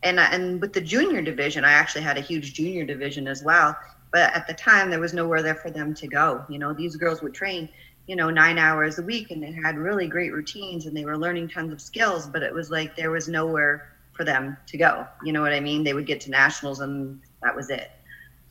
and, 0.03 0.19
and 0.19 0.61
with 0.61 0.73
the 0.73 0.81
junior 0.81 1.21
division, 1.21 1.65
I 1.65 1.71
actually 1.71 2.03
had 2.03 2.17
a 2.17 2.21
huge 2.21 2.53
junior 2.53 2.85
division 2.85 3.27
as 3.27 3.43
well. 3.43 3.75
But 4.11 4.33
at 4.35 4.47
the 4.47 4.53
time, 4.53 4.89
there 4.89 4.99
was 4.99 5.13
nowhere 5.13 5.41
there 5.41 5.55
for 5.55 5.69
them 5.69 5.93
to 5.95 6.07
go. 6.07 6.45
You 6.49 6.59
know, 6.59 6.73
these 6.73 6.95
girls 6.95 7.21
would 7.21 7.33
train, 7.33 7.67
you 8.05 8.15
know, 8.15 8.29
nine 8.29 8.57
hours 8.57 8.99
a 8.99 9.03
week 9.03 9.31
and 9.31 9.41
they 9.43 9.51
had 9.51 9.77
really 9.77 10.07
great 10.07 10.31
routines 10.31 10.85
and 10.85 10.95
they 10.95 11.03
were 11.03 11.17
learning 11.17 11.49
tons 11.49 11.73
of 11.73 11.81
skills, 11.81 12.27
but 12.27 12.43
it 12.43 12.53
was 12.53 12.69
like 12.69 12.95
there 12.95 13.11
was 13.11 13.27
nowhere 13.27 13.93
for 14.13 14.23
them 14.23 14.57
to 14.67 14.77
go. 14.77 15.05
You 15.23 15.33
know 15.33 15.41
what 15.41 15.53
I 15.53 15.59
mean? 15.59 15.83
They 15.83 15.93
would 15.93 16.07
get 16.07 16.21
to 16.21 16.31
nationals 16.31 16.79
and 16.79 17.19
that 17.43 17.55
was 17.55 17.69
it. 17.69 17.91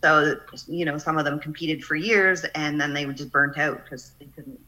So, 0.02 0.38
you 0.68 0.84
know, 0.84 0.98
some 0.98 1.16
of 1.16 1.24
them 1.24 1.40
competed 1.40 1.82
for 1.82 1.96
years 1.96 2.44
and 2.54 2.80
then 2.80 2.92
they 2.92 3.06
were 3.06 3.12
just 3.12 3.32
burnt 3.32 3.56
out 3.56 3.82
because 3.82 4.12
they 4.20 4.26
couldn't, 4.26 4.60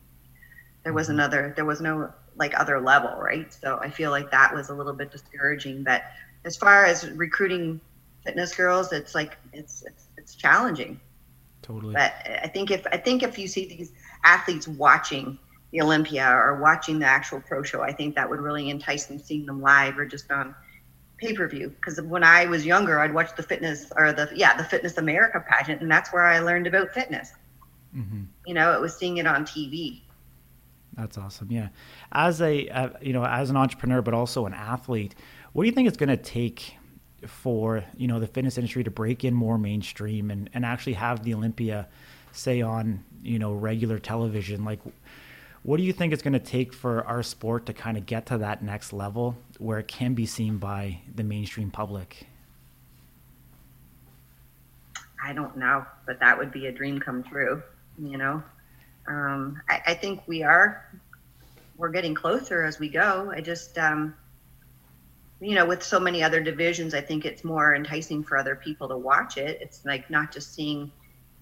there 0.84 0.92
was 0.92 1.08
mm-hmm. 1.08 1.14
another, 1.14 1.52
there 1.54 1.66
was 1.66 1.80
no 1.80 2.12
like 2.38 2.58
other 2.58 2.80
level, 2.80 3.14
right? 3.18 3.52
So 3.52 3.78
I 3.82 3.90
feel 3.90 4.10
like 4.10 4.30
that 4.30 4.54
was 4.54 4.70
a 4.70 4.74
little 4.74 4.92
bit 4.92 5.10
discouraging. 5.10 5.82
But 5.82 6.02
as 6.44 6.56
far 6.56 6.84
as 6.84 7.10
recruiting 7.10 7.80
fitness 8.24 8.54
girls, 8.54 8.92
it's 8.92 9.14
like, 9.14 9.36
it's, 9.52 9.82
it's, 9.82 10.06
it's 10.16 10.34
challenging. 10.34 11.00
Totally. 11.62 11.94
But 11.94 12.14
I 12.42 12.48
think 12.48 12.70
if, 12.70 12.86
I 12.92 12.96
think 12.96 13.22
if 13.22 13.38
you 13.38 13.48
see 13.48 13.66
these 13.66 13.92
athletes 14.24 14.68
watching 14.68 15.38
the 15.72 15.82
Olympia 15.82 16.30
or 16.30 16.60
watching 16.60 16.98
the 16.98 17.06
actual 17.06 17.40
pro 17.40 17.62
show, 17.62 17.82
I 17.82 17.92
think 17.92 18.14
that 18.14 18.28
would 18.28 18.40
really 18.40 18.70
entice 18.70 19.06
them 19.06 19.18
seeing 19.18 19.44
them 19.44 19.60
live 19.60 19.98
or 19.98 20.06
just 20.06 20.30
on, 20.30 20.54
pay 21.18 21.34
per 21.34 21.46
view 21.48 21.68
because 21.68 22.00
when 22.00 22.24
I 22.24 22.46
was 22.46 22.64
younger, 22.64 23.00
I'd 23.00 23.12
watch 23.12 23.34
the 23.36 23.42
fitness 23.42 23.92
or 23.96 24.12
the 24.12 24.30
yeah 24.34 24.56
the 24.56 24.64
Fitness 24.64 24.96
America 24.98 25.44
pageant, 25.46 25.82
and 25.82 25.90
that's 25.90 26.12
where 26.12 26.24
I 26.24 26.38
learned 26.38 26.66
about 26.66 26.92
fitness. 26.92 27.32
Mm-hmm. 27.94 28.22
You 28.46 28.54
know, 28.54 28.72
it 28.72 28.80
was 28.80 28.96
seeing 28.96 29.18
it 29.18 29.26
on 29.26 29.44
TV. 29.44 30.00
That's 30.98 31.16
awesome. 31.16 31.52
Yeah, 31.52 31.68
as 32.10 32.42
a 32.42 32.68
uh, 32.68 32.90
you 33.00 33.12
know 33.12 33.24
as 33.24 33.50
an 33.50 33.56
entrepreneur, 33.56 34.02
but 34.02 34.14
also 34.14 34.46
an 34.46 34.54
athlete, 34.54 35.14
what 35.52 35.62
do 35.62 35.68
you 35.68 35.74
think 35.74 35.86
it's 35.86 35.96
going 35.96 36.08
to 36.08 36.16
take 36.16 36.76
for 37.26 37.84
you 37.96 38.08
know 38.08 38.18
the 38.18 38.26
fitness 38.26 38.58
industry 38.58 38.82
to 38.84 38.90
break 38.90 39.24
in 39.24 39.32
more 39.32 39.58
mainstream 39.58 40.30
and 40.30 40.50
and 40.52 40.64
actually 40.64 40.94
have 40.94 41.22
the 41.22 41.34
Olympia, 41.34 41.86
say 42.32 42.60
on 42.60 43.04
you 43.22 43.38
know 43.38 43.52
regular 43.52 43.98
television 43.98 44.64
like 44.64 44.80
what 45.62 45.76
do 45.76 45.82
you 45.82 45.92
think 45.92 46.12
it's 46.12 46.22
going 46.22 46.32
to 46.32 46.38
take 46.38 46.72
for 46.72 47.04
our 47.04 47.22
sport 47.22 47.66
to 47.66 47.72
kind 47.72 47.96
of 47.96 48.06
get 48.06 48.26
to 48.26 48.38
that 48.38 48.62
next 48.62 48.92
level 48.92 49.36
where 49.58 49.78
it 49.78 49.88
can 49.88 50.14
be 50.14 50.24
seen 50.24 50.56
by 50.56 51.00
the 51.14 51.24
mainstream 51.24 51.70
public? 51.70 52.26
I 55.22 55.32
don't 55.32 55.56
know, 55.56 55.84
but 56.06 56.20
that 56.20 56.38
would 56.38 56.52
be 56.52 56.66
a 56.66 56.72
dream 56.72 57.00
come 57.00 57.22
true. 57.24 57.62
You 57.98 58.16
know, 58.16 58.42
um, 59.08 59.60
I, 59.68 59.80
I, 59.88 59.94
think 59.94 60.20
we 60.26 60.42
are 60.42 60.84
we're 61.76 61.88
getting 61.88 62.14
closer 62.14 62.64
as 62.64 62.78
we 62.78 62.88
go. 62.88 63.32
I 63.34 63.40
just, 63.40 63.78
um, 63.78 64.14
you 65.40 65.54
know, 65.54 65.64
with 65.64 65.82
so 65.82 65.98
many 65.98 66.22
other 66.22 66.40
divisions, 66.40 66.92
I 66.92 67.00
think 67.00 67.24
it's 67.24 67.44
more 67.44 67.74
enticing 67.74 68.24
for 68.24 68.36
other 68.36 68.56
people 68.56 68.88
to 68.88 68.96
watch 68.96 69.36
it. 69.36 69.58
It's 69.62 69.84
like 69.84 70.10
not 70.10 70.32
just 70.32 70.54
seeing, 70.54 70.90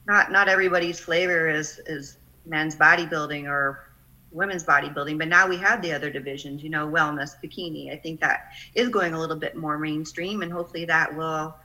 not 0.07 0.31
not 0.31 0.49
everybody's 0.49 1.01
flavor 1.01 1.49
is 1.49 1.81
is 1.87 2.19
men's 2.45 2.77
bodybuilding 2.77 3.49
or 3.49 3.91
women's 4.31 4.65
bodybuilding, 4.65 5.19
but 5.19 5.29
now 5.29 5.49
we 5.49 5.57
have 5.57 5.81
the 5.81 5.93
other 5.93 6.11
divisions, 6.11 6.63
you 6.63 6.69
know, 6.69 6.87
wellness, 6.87 7.31
bikini. 7.43 7.93
I 7.93 7.97
think 7.97 8.21
that 8.21 8.53
is 8.75 8.91
going 8.91 9.15
a 9.15 9.19
little 9.19 9.37
bit 9.37 9.57
more 9.57 9.79
mainstream, 9.79 10.43
and 10.43 10.53
hopefully 10.53 10.85
that 10.85 11.17
will 11.17 11.57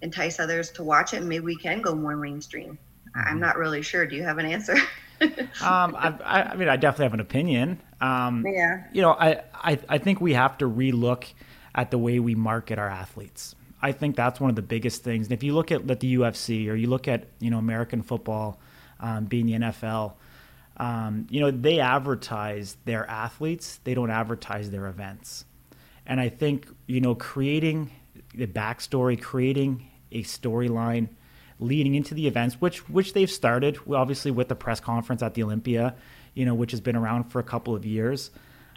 entice 0.00 0.38
others 0.38 0.70
to 0.70 0.84
watch 0.84 1.12
it, 1.12 1.18
and 1.18 1.28
maybe 1.28 1.44
we 1.44 1.56
can 1.56 1.82
go 1.82 1.94
more 1.94 2.16
mainstream. 2.16 2.78
I'm 3.14 3.24
mm-hmm. 3.24 3.40
not 3.40 3.58
really 3.58 3.82
sure. 3.82 4.06
Do 4.06 4.14
you 4.14 4.22
have 4.22 4.38
an 4.38 4.46
answer? 4.46 4.76
um, 5.62 5.96
I, 5.96 6.50
I, 6.52 6.56
mean, 6.56 6.68
I 6.68 6.76
definitely 6.76 7.04
have 7.06 7.14
an 7.14 7.20
opinion. 7.20 7.80
Um, 8.00 8.44
yeah. 8.46 8.84
You 8.92 9.02
know, 9.02 9.12
I, 9.12 9.42
I, 9.54 9.78
I 9.88 9.98
think 9.98 10.20
we 10.20 10.34
have 10.34 10.58
to 10.58 10.68
relook 10.68 11.24
at 11.74 11.90
the 11.90 11.98
way 11.98 12.18
we 12.18 12.34
market 12.34 12.78
our 12.78 12.88
athletes. 12.88 13.54
I 13.80 13.92
think 13.92 14.16
that's 14.16 14.40
one 14.40 14.50
of 14.50 14.56
the 14.56 14.62
biggest 14.62 15.04
things. 15.04 15.26
And 15.26 15.32
if 15.32 15.42
you 15.42 15.54
look 15.54 15.70
at, 15.70 15.88
at 15.90 16.00
the 16.00 16.16
UFC 16.16 16.68
or 16.68 16.74
you 16.74 16.88
look 16.88 17.08
at, 17.08 17.28
you 17.38 17.50
know, 17.50 17.58
American 17.58 18.02
football 18.02 18.58
um, 19.00 19.26
being 19.26 19.46
the 19.46 19.52
NFL, 19.52 20.14
um, 20.78 21.26
you 21.30 21.40
know, 21.40 21.50
they 21.50 21.80
advertise 21.80 22.76
their 22.84 23.08
athletes, 23.08 23.80
they 23.84 23.94
don't 23.94 24.10
advertise 24.10 24.70
their 24.70 24.86
events. 24.86 25.44
And 26.06 26.20
I 26.20 26.28
think, 26.28 26.68
you 26.86 27.00
know, 27.00 27.14
creating 27.14 27.90
the 28.34 28.46
backstory, 28.46 29.20
creating 29.20 29.88
a 30.12 30.22
storyline 30.22 31.08
leading 31.58 31.94
into 31.94 32.14
the 32.14 32.26
events, 32.26 32.60
which 32.60 32.88
which 32.88 33.12
they've 33.12 33.30
started, 33.30 33.78
obviously 33.90 34.30
with 34.30 34.48
the 34.48 34.56
press 34.56 34.80
conference 34.80 35.22
at 35.22 35.34
the 35.34 35.42
Olympia, 35.42 35.94
you 36.34 36.44
know, 36.44 36.54
which 36.54 36.70
has 36.70 36.80
been 36.80 36.96
around 36.96 37.24
for 37.24 37.38
a 37.38 37.44
couple 37.44 37.74
of 37.74 37.84
years. 37.84 38.30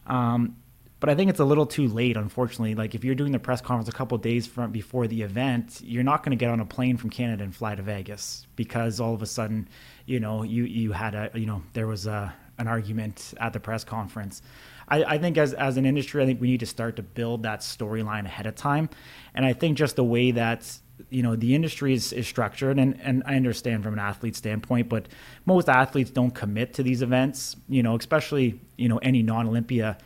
Um, 0.08 0.56
but 1.00 1.10
I 1.10 1.15
think 1.15 1.30
it's 1.30 1.39
a 1.39 1.46
little 1.46 1.65
too 1.65 1.88
late, 1.88 2.18
unfortunately. 2.18 2.76
Like 2.76 2.94
if 2.94 3.06
you're 3.06 3.15
doing 3.15 3.32
the 3.32 3.39
press 3.39 3.62
conference 3.62 3.88
a 3.88 3.94
couple 3.94 4.18
days 4.18 4.48
from 4.48 4.72
before 4.72 5.08
the 5.08 5.22
event, 5.22 5.80
you're 5.84 6.04
not 6.04 6.24
going 6.24 6.32
to 6.32 6.38
get 6.38 6.50
on 6.50 6.60
a 6.60 6.65
plane 6.65 6.98
from 6.98 7.10
Canada 7.10 7.44
and 7.44 7.56
fly 7.56 7.76
to 7.76 7.82
Vegas 7.82 8.46
because 8.56 9.00
all 9.00 9.13
of 9.13 9.22
a 9.22 9.26
sudden, 9.26 9.70
you 10.06 10.20
know, 10.20 10.44
you 10.44 10.63
you 10.63 10.92
had 10.92 11.15
a 11.15 11.32
you 11.34 11.46
know 11.46 11.62
there 11.74 11.88
was 11.88 12.06
a 12.06 12.34
an 12.58 12.68
argument 12.68 13.34
at 13.39 13.54
the 13.54 13.60
press 13.60 13.84
conference. 13.84 14.42
I, 14.89 15.04
I 15.04 15.18
think 15.18 15.38
as 15.38 15.54
as 15.54 15.78
an 15.78 15.86
industry, 15.86 16.22
I 16.22 16.26
think 16.26 16.42
we 16.42 16.48
need 16.48 16.60
to 16.60 16.65
start 16.65 16.98
to 16.98 17.04
build 17.04 17.44
that 17.44 17.62
storyline 17.62 18.26
ahead 18.26 18.46
of 18.46 18.56
time, 18.56 18.89
and 19.34 19.46
I 19.46 19.54
think 19.54 19.78
just 19.78 19.96
the 19.96 20.04
way 20.04 20.32
that 20.32 20.80
you 21.10 21.24
know 21.24 21.36
the 21.36 21.56
industry 21.56 21.94
is, 21.94 22.12
is 22.14 22.28
structured 22.28 22.78
and, 22.78 23.00
and 23.02 23.24
i 23.26 23.36
understand 23.36 23.84
from 23.84 23.94
an 23.94 24.00
athlete 24.00 24.36
standpoint 24.36 24.90
but 24.90 25.08
most 25.46 25.70
athletes 25.70 26.10
don't 26.12 26.32
commit 26.32 26.74
to 26.74 26.84
these 26.84 27.02
events 27.02 27.56
you 27.68 27.82
know 27.82 27.96
especially 27.96 28.60
you 28.80 28.88
know 28.88 28.98
any 29.00 29.22
non-olympia. 29.22 29.98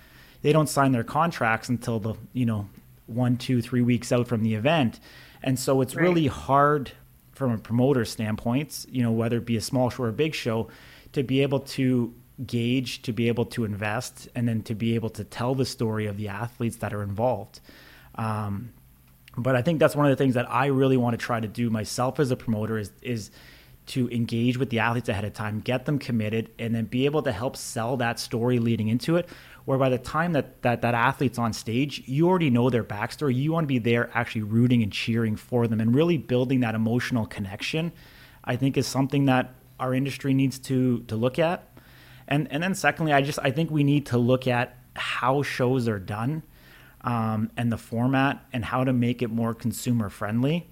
They 0.41 0.51
don't 0.51 0.67
sign 0.67 0.91
their 0.91 1.03
contracts 1.03 1.69
until 1.69 1.99
the 1.99 2.15
you 2.33 2.45
know 2.45 2.67
one 3.07 3.37
two 3.37 3.61
three 3.61 3.81
weeks 3.81 4.11
out 4.11 4.27
from 4.27 4.43
the 4.43 4.55
event. 4.55 4.99
And 5.41 5.59
so 5.59 5.81
it's 5.81 5.95
right. 5.95 6.03
really 6.03 6.27
hard 6.27 6.91
from 7.33 7.51
a 7.51 7.57
promoter 7.57 8.05
standpoint 8.05 8.85
you 8.89 9.01
know 9.03 9.11
whether 9.11 9.37
it 9.37 9.45
be 9.45 9.57
a 9.57 9.61
small 9.61 9.89
show 9.89 10.03
or 10.03 10.09
a 10.09 10.13
big 10.13 10.35
show 10.35 10.67
to 11.13 11.23
be 11.23 11.41
able 11.41 11.59
to 11.59 12.13
gauge 12.45 13.01
to 13.03 13.13
be 13.13 13.27
able 13.27 13.45
to 13.45 13.63
invest 13.63 14.27
and 14.35 14.47
then 14.47 14.61
to 14.63 14.75
be 14.75 14.95
able 14.95 15.09
to 15.09 15.23
tell 15.23 15.55
the 15.55 15.65
story 15.65 16.07
of 16.07 16.17
the 16.17 16.27
athletes 16.27 16.77
that 16.77 16.93
are 16.93 17.03
involved. 17.03 17.59
Um, 18.15 18.71
but 19.37 19.55
i 19.55 19.61
think 19.61 19.79
that's 19.79 19.95
one 19.95 20.05
of 20.05 20.09
the 20.09 20.15
things 20.15 20.35
that 20.35 20.49
i 20.51 20.67
really 20.67 20.97
want 20.97 21.13
to 21.13 21.17
try 21.17 21.39
to 21.39 21.47
do 21.47 21.69
myself 21.69 22.19
as 22.19 22.31
a 22.31 22.35
promoter 22.35 22.77
is 22.77 22.91
is 23.01 23.31
to 23.85 24.09
engage 24.09 24.57
with 24.57 24.69
the 24.69 24.79
athletes 24.79 25.09
ahead 25.09 25.25
of 25.25 25.33
time, 25.33 25.59
get 25.59 25.85
them 25.85 25.99
committed, 25.99 26.49
and 26.57 26.73
then 26.73 26.85
be 26.85 27.05
able 27.05 27.21
to 27.23 27.31
help 27.31 27.57
sell 27.57 27.97
that 27.97 28.19
story 28.19 28.59
leading 28.59 28.87
into 28.87 29.17
it. 29.17 29.27
Where 29.65 29.77
by 29.77 29.89
the 29.89 29.97
time 29.97 30.33
that 30.33 30.61
that, 30.61 30.81
that 30.81 30.93
athlete's 30.93 31.37
on 31.37 31.53
stage, 31.53 32.03
you 32.05 32.27
already 32.27 32.49
know 32.49 32.69
their 32.69 32.83
backstory. 32.83 33.35
You 33.35 33.51
want 33.53 33.63
to 33.63 33.67
be 33.67 33.79
there 33.79 34.09
actually 34.13 34.43
rooting 34.43 34.83
and 34.83 34.91
cheering 34.91 35.35
for 35.35 35.67
them 35.67 35.79
and 35.79 35.95
really 35.95 36.17
building 36.17 36.61
that 36.61 36.75
emotional 36.75 37.25
connection. 37.25 37.91
I 38.43 38.57
think 38.57 38.77
is 38.77 38.87
something 38.87 39.25
that 39.25 39.53
our 39.79 39.93
industry 39.93 40.33
needs 40.33 40.59
to 40.59 40.99
to 41.03 41.15
look 41.15 41.39
at. 41.39 41.69
And 42.27 42.51
and 42.51 42.61
then 42.61 42.75
secondly, 42.75 43.13
I 43.13 43.21
just 43.21 43.39
I 43.41 43.51
think 43.51 43.71
we 43.71 43.83
need 43.83 44.05
to 44.07 44.17
look 44.17 44.47
at 44.47 44.77
how 44.95 45.43
shows 45.43 45.87
are 45.87 45.99
done 45.99 46.43
um, 47.03 47.51
and 47.57 47.71
the 47.71 47.77
format 47.77 48.45
and 48.53 48.63
how 48.65 48.83
to 48.83 48.93
make 48.93 49.21
it 49.21 49.29
more 49.29 49.53
consumer 49.53 50.09
friendly 50.09 50.69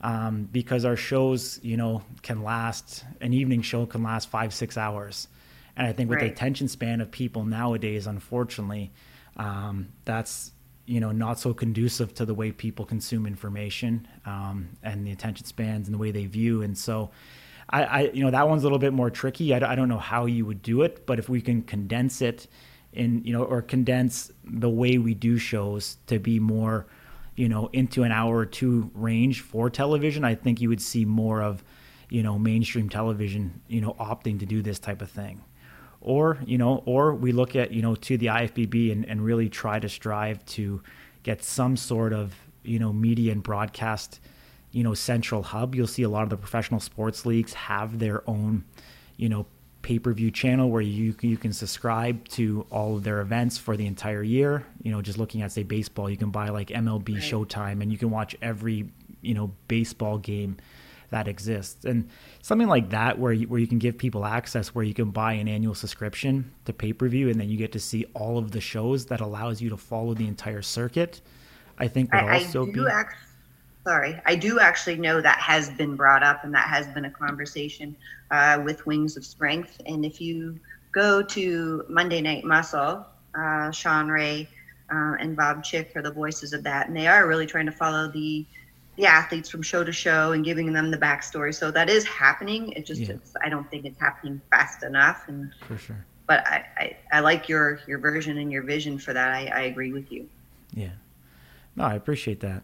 um, 0.00 0.48
because 0.52 0.84
our 0.84 0.96
shows, 0.96 1.58
you 1.62 1.76
know, 1.76 2.02
can 2.22 2.42
last 2.42 3.04
an 3.20 3.32
evening 3.32 3.62
show 3.62 3.86
can 3.86 4.02
last 4.02 4.28
five 4.28 4.52
six 4.52 4.76
hours, 4.76 5.28
And 5.76 5.86
I 5.86 5.92
think 5.92 6.08
with 6.10 6.20
Right. 6.20 6.26
the 6.28 6.32
attention 6.32 6.68
span 6.68 7.00
of 7.00 7.10
people 7.10 7.44
nowadays, 7.44 8.06
unfortunately, 8.06 8.92
um, 9.36 9.88
that's 10.04 10.52
you 10.86 11.00
know 11.00 11.12
not 11.12 11.38
so 11.38 11.54
conducive 11.54 12.12
to 12.14 12.26
the 12.26 12.34
way 12.34 12.52
people 12.52 12.84
consume 12.84 13.26
information 13.26 14.06
um, 14.26 14.68
and 14.82 15.06
the 15.06 15.10
attention 15.12 15.46
spans 15.46 15.88
and 15.88 15.94
the 15.94 15.98
way 15.98 16.10
they 16.10 16.26
view. 16.26 16.62
And 16.62 16.76
so, 16.76 17.10
I, 17.70 17.84
I 17.84 18.00
you 18.12 18.22
know 18.24 18.30
that 18.30 18.48
one's 18.48 18.62
a 18.62 18.66
little 18.66 18.78
bit 18.78 18.92
more 18.92 19.10
tricky. 19.10 19.54
I, 19.54 19.72
I 19.72 19.74
don't 19.74 19.88
know 19.88 19.98
how 19.98 20.26
you 20.26 20.44
would 20.46 20.62
do 20.62 20.82
it, 20.82 21.06
but 21.06 21.18
if 21.18 21.28
we 21.28 21.40
can 21.40 21.62
condense 21.62 22.20
it 22.22 22.46
in 22.94 23.24
you 23.24 23.32
know 23.32 23.42
or 23.42 23.62
condense 23.62 24.30
the 24.44 24.70
way 24.70 24.98
we 24.98 25.14
do 25.14 25.36
shows 25.36 25.98
to 26.06 26.18
be 26.18 26.38
more 26.38 26.86
you 27.36 27.48
know 27.48 27.68
into 27.72 28.02
an 28.02 28.12
hour 28.12 28.36
or 28.36 28.46
two 28.46 28.90
range 28.94 29.40
for 29.40 29.68
television, 29.68 30.24
I 30.24 30.34
think 30.34 30.60
you 30.60 30.68
would 30.68 30.82
see 30.82 31.04
more 31.04 31.42
of 31.42 31.62
you 32.08 32.22
know 32.22 32.38
mainstream 32.38 32.88
television 32.88 33.60
you 33.68 33.80
know 33.80 33.94
opting 33.94 34.38
to 34.40 34.46
do 34.46 34.62
this 34.62 34.78
type 34.78 35.02
of 35.02 35.10
thing. 35.10 35.42
Or 36.00 36.38
you 36.46 36.58
know 36.58 36.82
or 36.86 37.14
we 37.14 37.32
look 37.32 37.56
at 37.56 37.72
you 37.72 37.82
know 37.82 37.94
to 37.96 38.16
the 38.16 38.26
ifbb 38.26 38.92
and, 38.92 39.04
and 39.06 39.24
really 39.24 39.48
try 39.48 39.78
to 39.78 39.88
strive 39.88 40.44
to 40.46 40.82
get 41.22 41.42
some 41.42 41.76
sort 41.76 42.12
of 42.12 42.34
you 42.62 42.78
know 42.78 42.92
media 42.92 43.32
and 43.32 43.42
broadcast 43.42 44.20
you 44.70 44.84
know 44.84 44.94
central 44.94 45.42
hub. 45.42 45.74
You'll 45.74 45.86
see 45.86 46.02
a 46.02 46.08
lot 46.08 46.22
of 46.22 46.30
the 46.30 46.36
professional 46.36 46.80
sports 46.80 47.26
leagues 47.26 47.54
have 47.54 47.98
their 47.98 48.28
own 48.28 48.64
you 49.16 49.28
know 49.28 49.46
pay-per-view 49.84 50.30
channel 50.30 50.70
where 50.70 50.80
you 50.80 51.14
you 51.20 51.36
can 51.36 51.52
subscribe 51.52 52.26
to 52.26 52.66
all 52.70 52.96
of 52.96 53.04
their 53.04 53.20
events 53.20 53.58
for 53.58 53.76
the 53.76 53.86
entire 53.86 54.22
year. 54.22 54.66
You 54.82 54.90
know 54.90 55.02
just 55.02 55.18
looking 55.18 55.42
at 55.42 55.52
say 55.52 55.62
baseball 55.62 56.08
you 56.10 56.16
can 56.16 56.30
buy 56.30 56.48
like 56.48 56.68
mlb 56.68 57.08
showtime 57.18 57.82
and 57.82 57.92
you 57.92 57.98
can 57.98 58.10
watch 58.10 58.34
every 58.40 58.88
you 59.20 59.34
know 59.34 59.52
baseball 59.68 60.18
game 60.18 60.56
that 61.10 61.28
exists. 61.28 61.84
And 61.84 62.08
something 62.42 62.66
like 62.66 62.90
that 62.90 63.18
where 63.18 63.32
you, 63.32 63.46
where 63.46 63.60
you 63.60 63.66
can 63.66 63.78
give 63.78 63.96
people 63.96 64.24
access 64.24 64.74
where 64.74 64.84
you 64.84 64.94
can 64.94 65.10
buy 65.10 65.34
an 65.34 65.46
annual 65.46 65.74
subscription 65.74 66.50
to 66.64 66.72
pay-per-view 66.72 67.28
and 67.28 67.38
then 67.38 67.48
you 67.48 67.56
get 67.56 67.72
to 67.72 67.78
see 67.78 68.04
all 68.14 68.38
of 68.38 68.50
the 68.50 68.60
shows 68.60 69.06
that 69.06 69.20
allows 69.20 69.60
you 69.60 69.68
to 69.70 69.76
follow 69.76 70.14
the 70.14 70.26
entire 70.26 70.62
circuit 70.62 71.20
i 71.78 71.86
think 71.86 72.12
would 72.12 72.24
I, 72.24 72.38
also 72.38 72.62
I 72.62 72.66
do 72.66 72.84
be 72.84 72.90
act, 72.90 73.16
sorry, 73.86 74.20
I 74.24 74.34
do 74.34 74.58
actually 74.58 74.96
know 74.96 75.20
that 75.20 75.38
has 75.38 75.70
been 75.70 75.96
brought 75.96 76.22
up 76.22 76.44
and 76.44 76.54
that 76.54 76.68
has 76.68 76.86
been 76.88 77.04
a 77.04 77.10
conversation 77.10 77.96
uh, 78.30 78.60
with 78.64 78.84
Wings 78.86 79.16
of 79.16 79.24
Strength. 79.24 79.80
And 79.86 80.04
if 80.04 80.20
you 80.20 80.58
go 80.92 81.22
to 81.22 81.84
Monday 81.88 82.20
Night 82.20 82.44
Muscle, 82.44 83.06
uh, 83.38 83.70
Sean 83.70 84.08
Ray 84.08 84.48
uh, 84.92 85.14
and 85.20 85.36
Bob 85.36 85.62
Chick 85.62 85.92
are 85.96 86.02
the 86.02 86.12
voices 86.12 86.52
of 86.52 86.62
that, 86.64 86.88
and 86.88 86.96
they 86.96 87.06
are 87.06 87.26
really 87.26 87.46
trying 87.46 87.66
to 87.66 87.72
follow 87.72 88.10
the 88.10 88.46
the 88.96 89.06
athletes 89.06 89.50
from 89.50 89.60
show 89.60 89.82
to 89.82 89.90
show 89.90 90.30
and 90.30 90.44
giving 90.44 90.72
them 90.72 90.88
the 90.88 90.96
backstory. 90.96 91.52
So 91.52 91.72
that 91.72 91.90
is 91.90 92.06
happening. 92.06 92.70
It 92.72 92.86
just 92.86 93.00
Yeah. 93.00 93.14
it's, 93.14 93.32
I 93.42 93.48
don't 93.48 93.68
think 93.68 93.86
it's 93.86 93.98
happening 93.98 94.40
fast 94.50 94.84
enough. 94.84 95.24
And 95.26 95.50
for 95.66 95.76
sure 95.76 96.04
but 96.26 96.46
I, 96.46 96.64
I, 96.76 96.96
I 97.12 97.20
like 97.20 97.48
your 97.48 97.80
your 97.86 97.98
version 97.98 98.38
and 98.38 98.50
your 98.50 98.62
vision 98.62 98.98
for 98.98 99.12
that. 99.12 99.30
I, 99.30 99.46
I 99.46 99.60
agree 99.62 99.92
with 99.92 100.10
you. 100.10 100.28
Yeah. 100.74 100.90
No, 101.76 101.84
I 101.84 101.94
appreciate 101.94 102.40
that. 102.40 102.62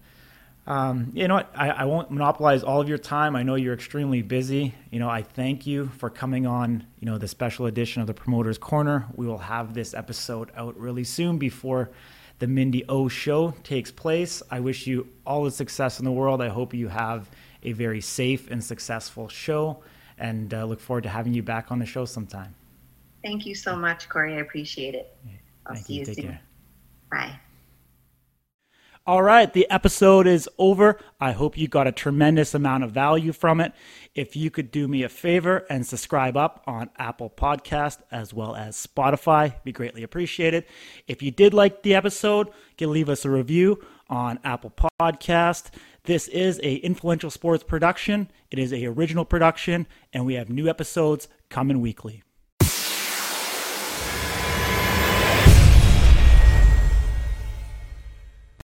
Um, 0.67 1.11
you 1.15 1.27
know 1.27 1.35
what? 1.35 1.51
I, 1.55 1.71
I 1.71 1.85
won't 1.85 2.11
monopolize 2.11 2.63
all 2.63 2.81
of 2.81 2.89
your 2.89 2.99
time. 2.99 3.35
I 3.35 3.43
know 3.43 3.55
you're 3.57 3.75
extremely 3.75 4.23
busy. 4.23 4.75
You 4.91 5.01
know, 5.01 5.09
I 5.09 5.23
thank 5.23 5.67
you 5.67 5.87
for 5.99 6.11
coming 6.11 6.47
on, 6.47 6.87
you 7.01 7.07
know, 7.07 7.19
the 7.19 7.29
special 7.29 7.67
edition 7.67 8.01
of 8.03 8.07
the 8.07 8.15
Promoter's 8.15 8.59
Corner. 8.59 9.07
We 9.15 9.27
will 9.27 9.39
have 9.39 9.75
this 9.75 9.95
episode 9.95 10.51
out 10.57 10.77
really 10.77 11.05
soon 11.05 11.39
before 11.39 11.91
the 12.39 12.47
Mindi 12.47 12.85
O 12.89 13.09
show 13.09 13.53
takes 13.65 13.91
place. 13.91 14.43
I 14.51 14.61
wish 14.61 14.87
you 14.87 15.09
all 15.27 15.45
the 15.45 15.51
success 15.51 15.99
in 15.99 16.05
the 16.05 16.13
world. 16.13 16.41
I 16.41 16.49
hope 16.49 16.73
you 16.73 16.89
have 16.89 17.29
a 17.63 17.73
very 17.73 18.01
safe 18.01 18.51
and 18.51 18.63
successful 18.63 19.29
show 19.29 19.83
and 20.19 20.53
uh, 20.55 20.65
look 20.65 20.81
forward 20.81 21.03
to 21.03 21.09
having 21.09 21.35
you 21.35 21.43
back 21.43 21.71
on 21.73 21.79
the 21.79 21.87
show 21.87 22.05
sometime. 22.05 22.55
Thank 23.23 23.45
you 23.45 23.55
so 23.55 23.77
much, 23.77 24.09
Corey. 24.09 24.37
I 24.37 24.41
appreciate 24.41 24.95
it. 24.95 25.17
I'll 25.67 25.75
Thank 25.75 25.87
see 25.87 25.95
you, 25.95 26.05
Take 26.05 26.17
soon. 26.17 26.25
care. 26.25 26.41
Bye. 27.11 27.41
All 29.11 29.25
right, 29.25 29.53
the 29.53 29.69
episode 29.69 30.29
is 30.29 30.49
over. 30.57 30.97
I 31.21 31.33
hope 31.33 31.59
you 31.59 31.67
got 31.67 31.89
a 31.89 31.91
tremendous 31.91 32.55
amount 32.55 32.85
of 32.85 32.93
value 32.93 33.33
from 33.33 33.61
it. 33.61 33.73
If 34.15 34.37
you 34.37 34.53
could 34.53 34.71
do 34.71 34.87
me 34.87 35.03
a 35.03 35.09
favor 35.09 35.67
and 35.69 35.85
subscribe 35.85 36.37
up 36.37 36.63
on 36.65 36.91
Apple 36.97 37.29
Podcast 37.29 38.03
as 38.13 38.33
well 38.33 38.55
as 38.55 38.77
Spotify, 38.77 39.55
be 39.65 39.73
greatly 39.73 40.05
appreciated. 40.05 40.65
If 41.09 41.23
you 41.23 41.33
did 41.33 41.53
like 41.53 41.83
the 41.83 41.97
episode, 41.97 42.47
you 42.47 42.77
can 42.79 42.93
leave 42.93 43.09
us 43.09 43.25
a 43.25 43.31
review 43.31 43.85
on 44.09 44.39
Apple 44.45 44.73
Podcast. 45.01 45.71
This 46.05 46.29
is 46.29 46.61
a 46.63 46.77
influential 46.77 47.31
sports 47.31 47.65
production. 47.65 48.31
It 48.53 48.61
is 48.61 48.73
a 48.73 48.87
original 48.87 49.25
production, 49.25 49.89
and 50.13 50.25
we 50.25 50.35
have 50.35 50.49
new 50.49 50.69
episodes 50.69 51.27
coming 51.49 51.81
weekly. 51.81 52.23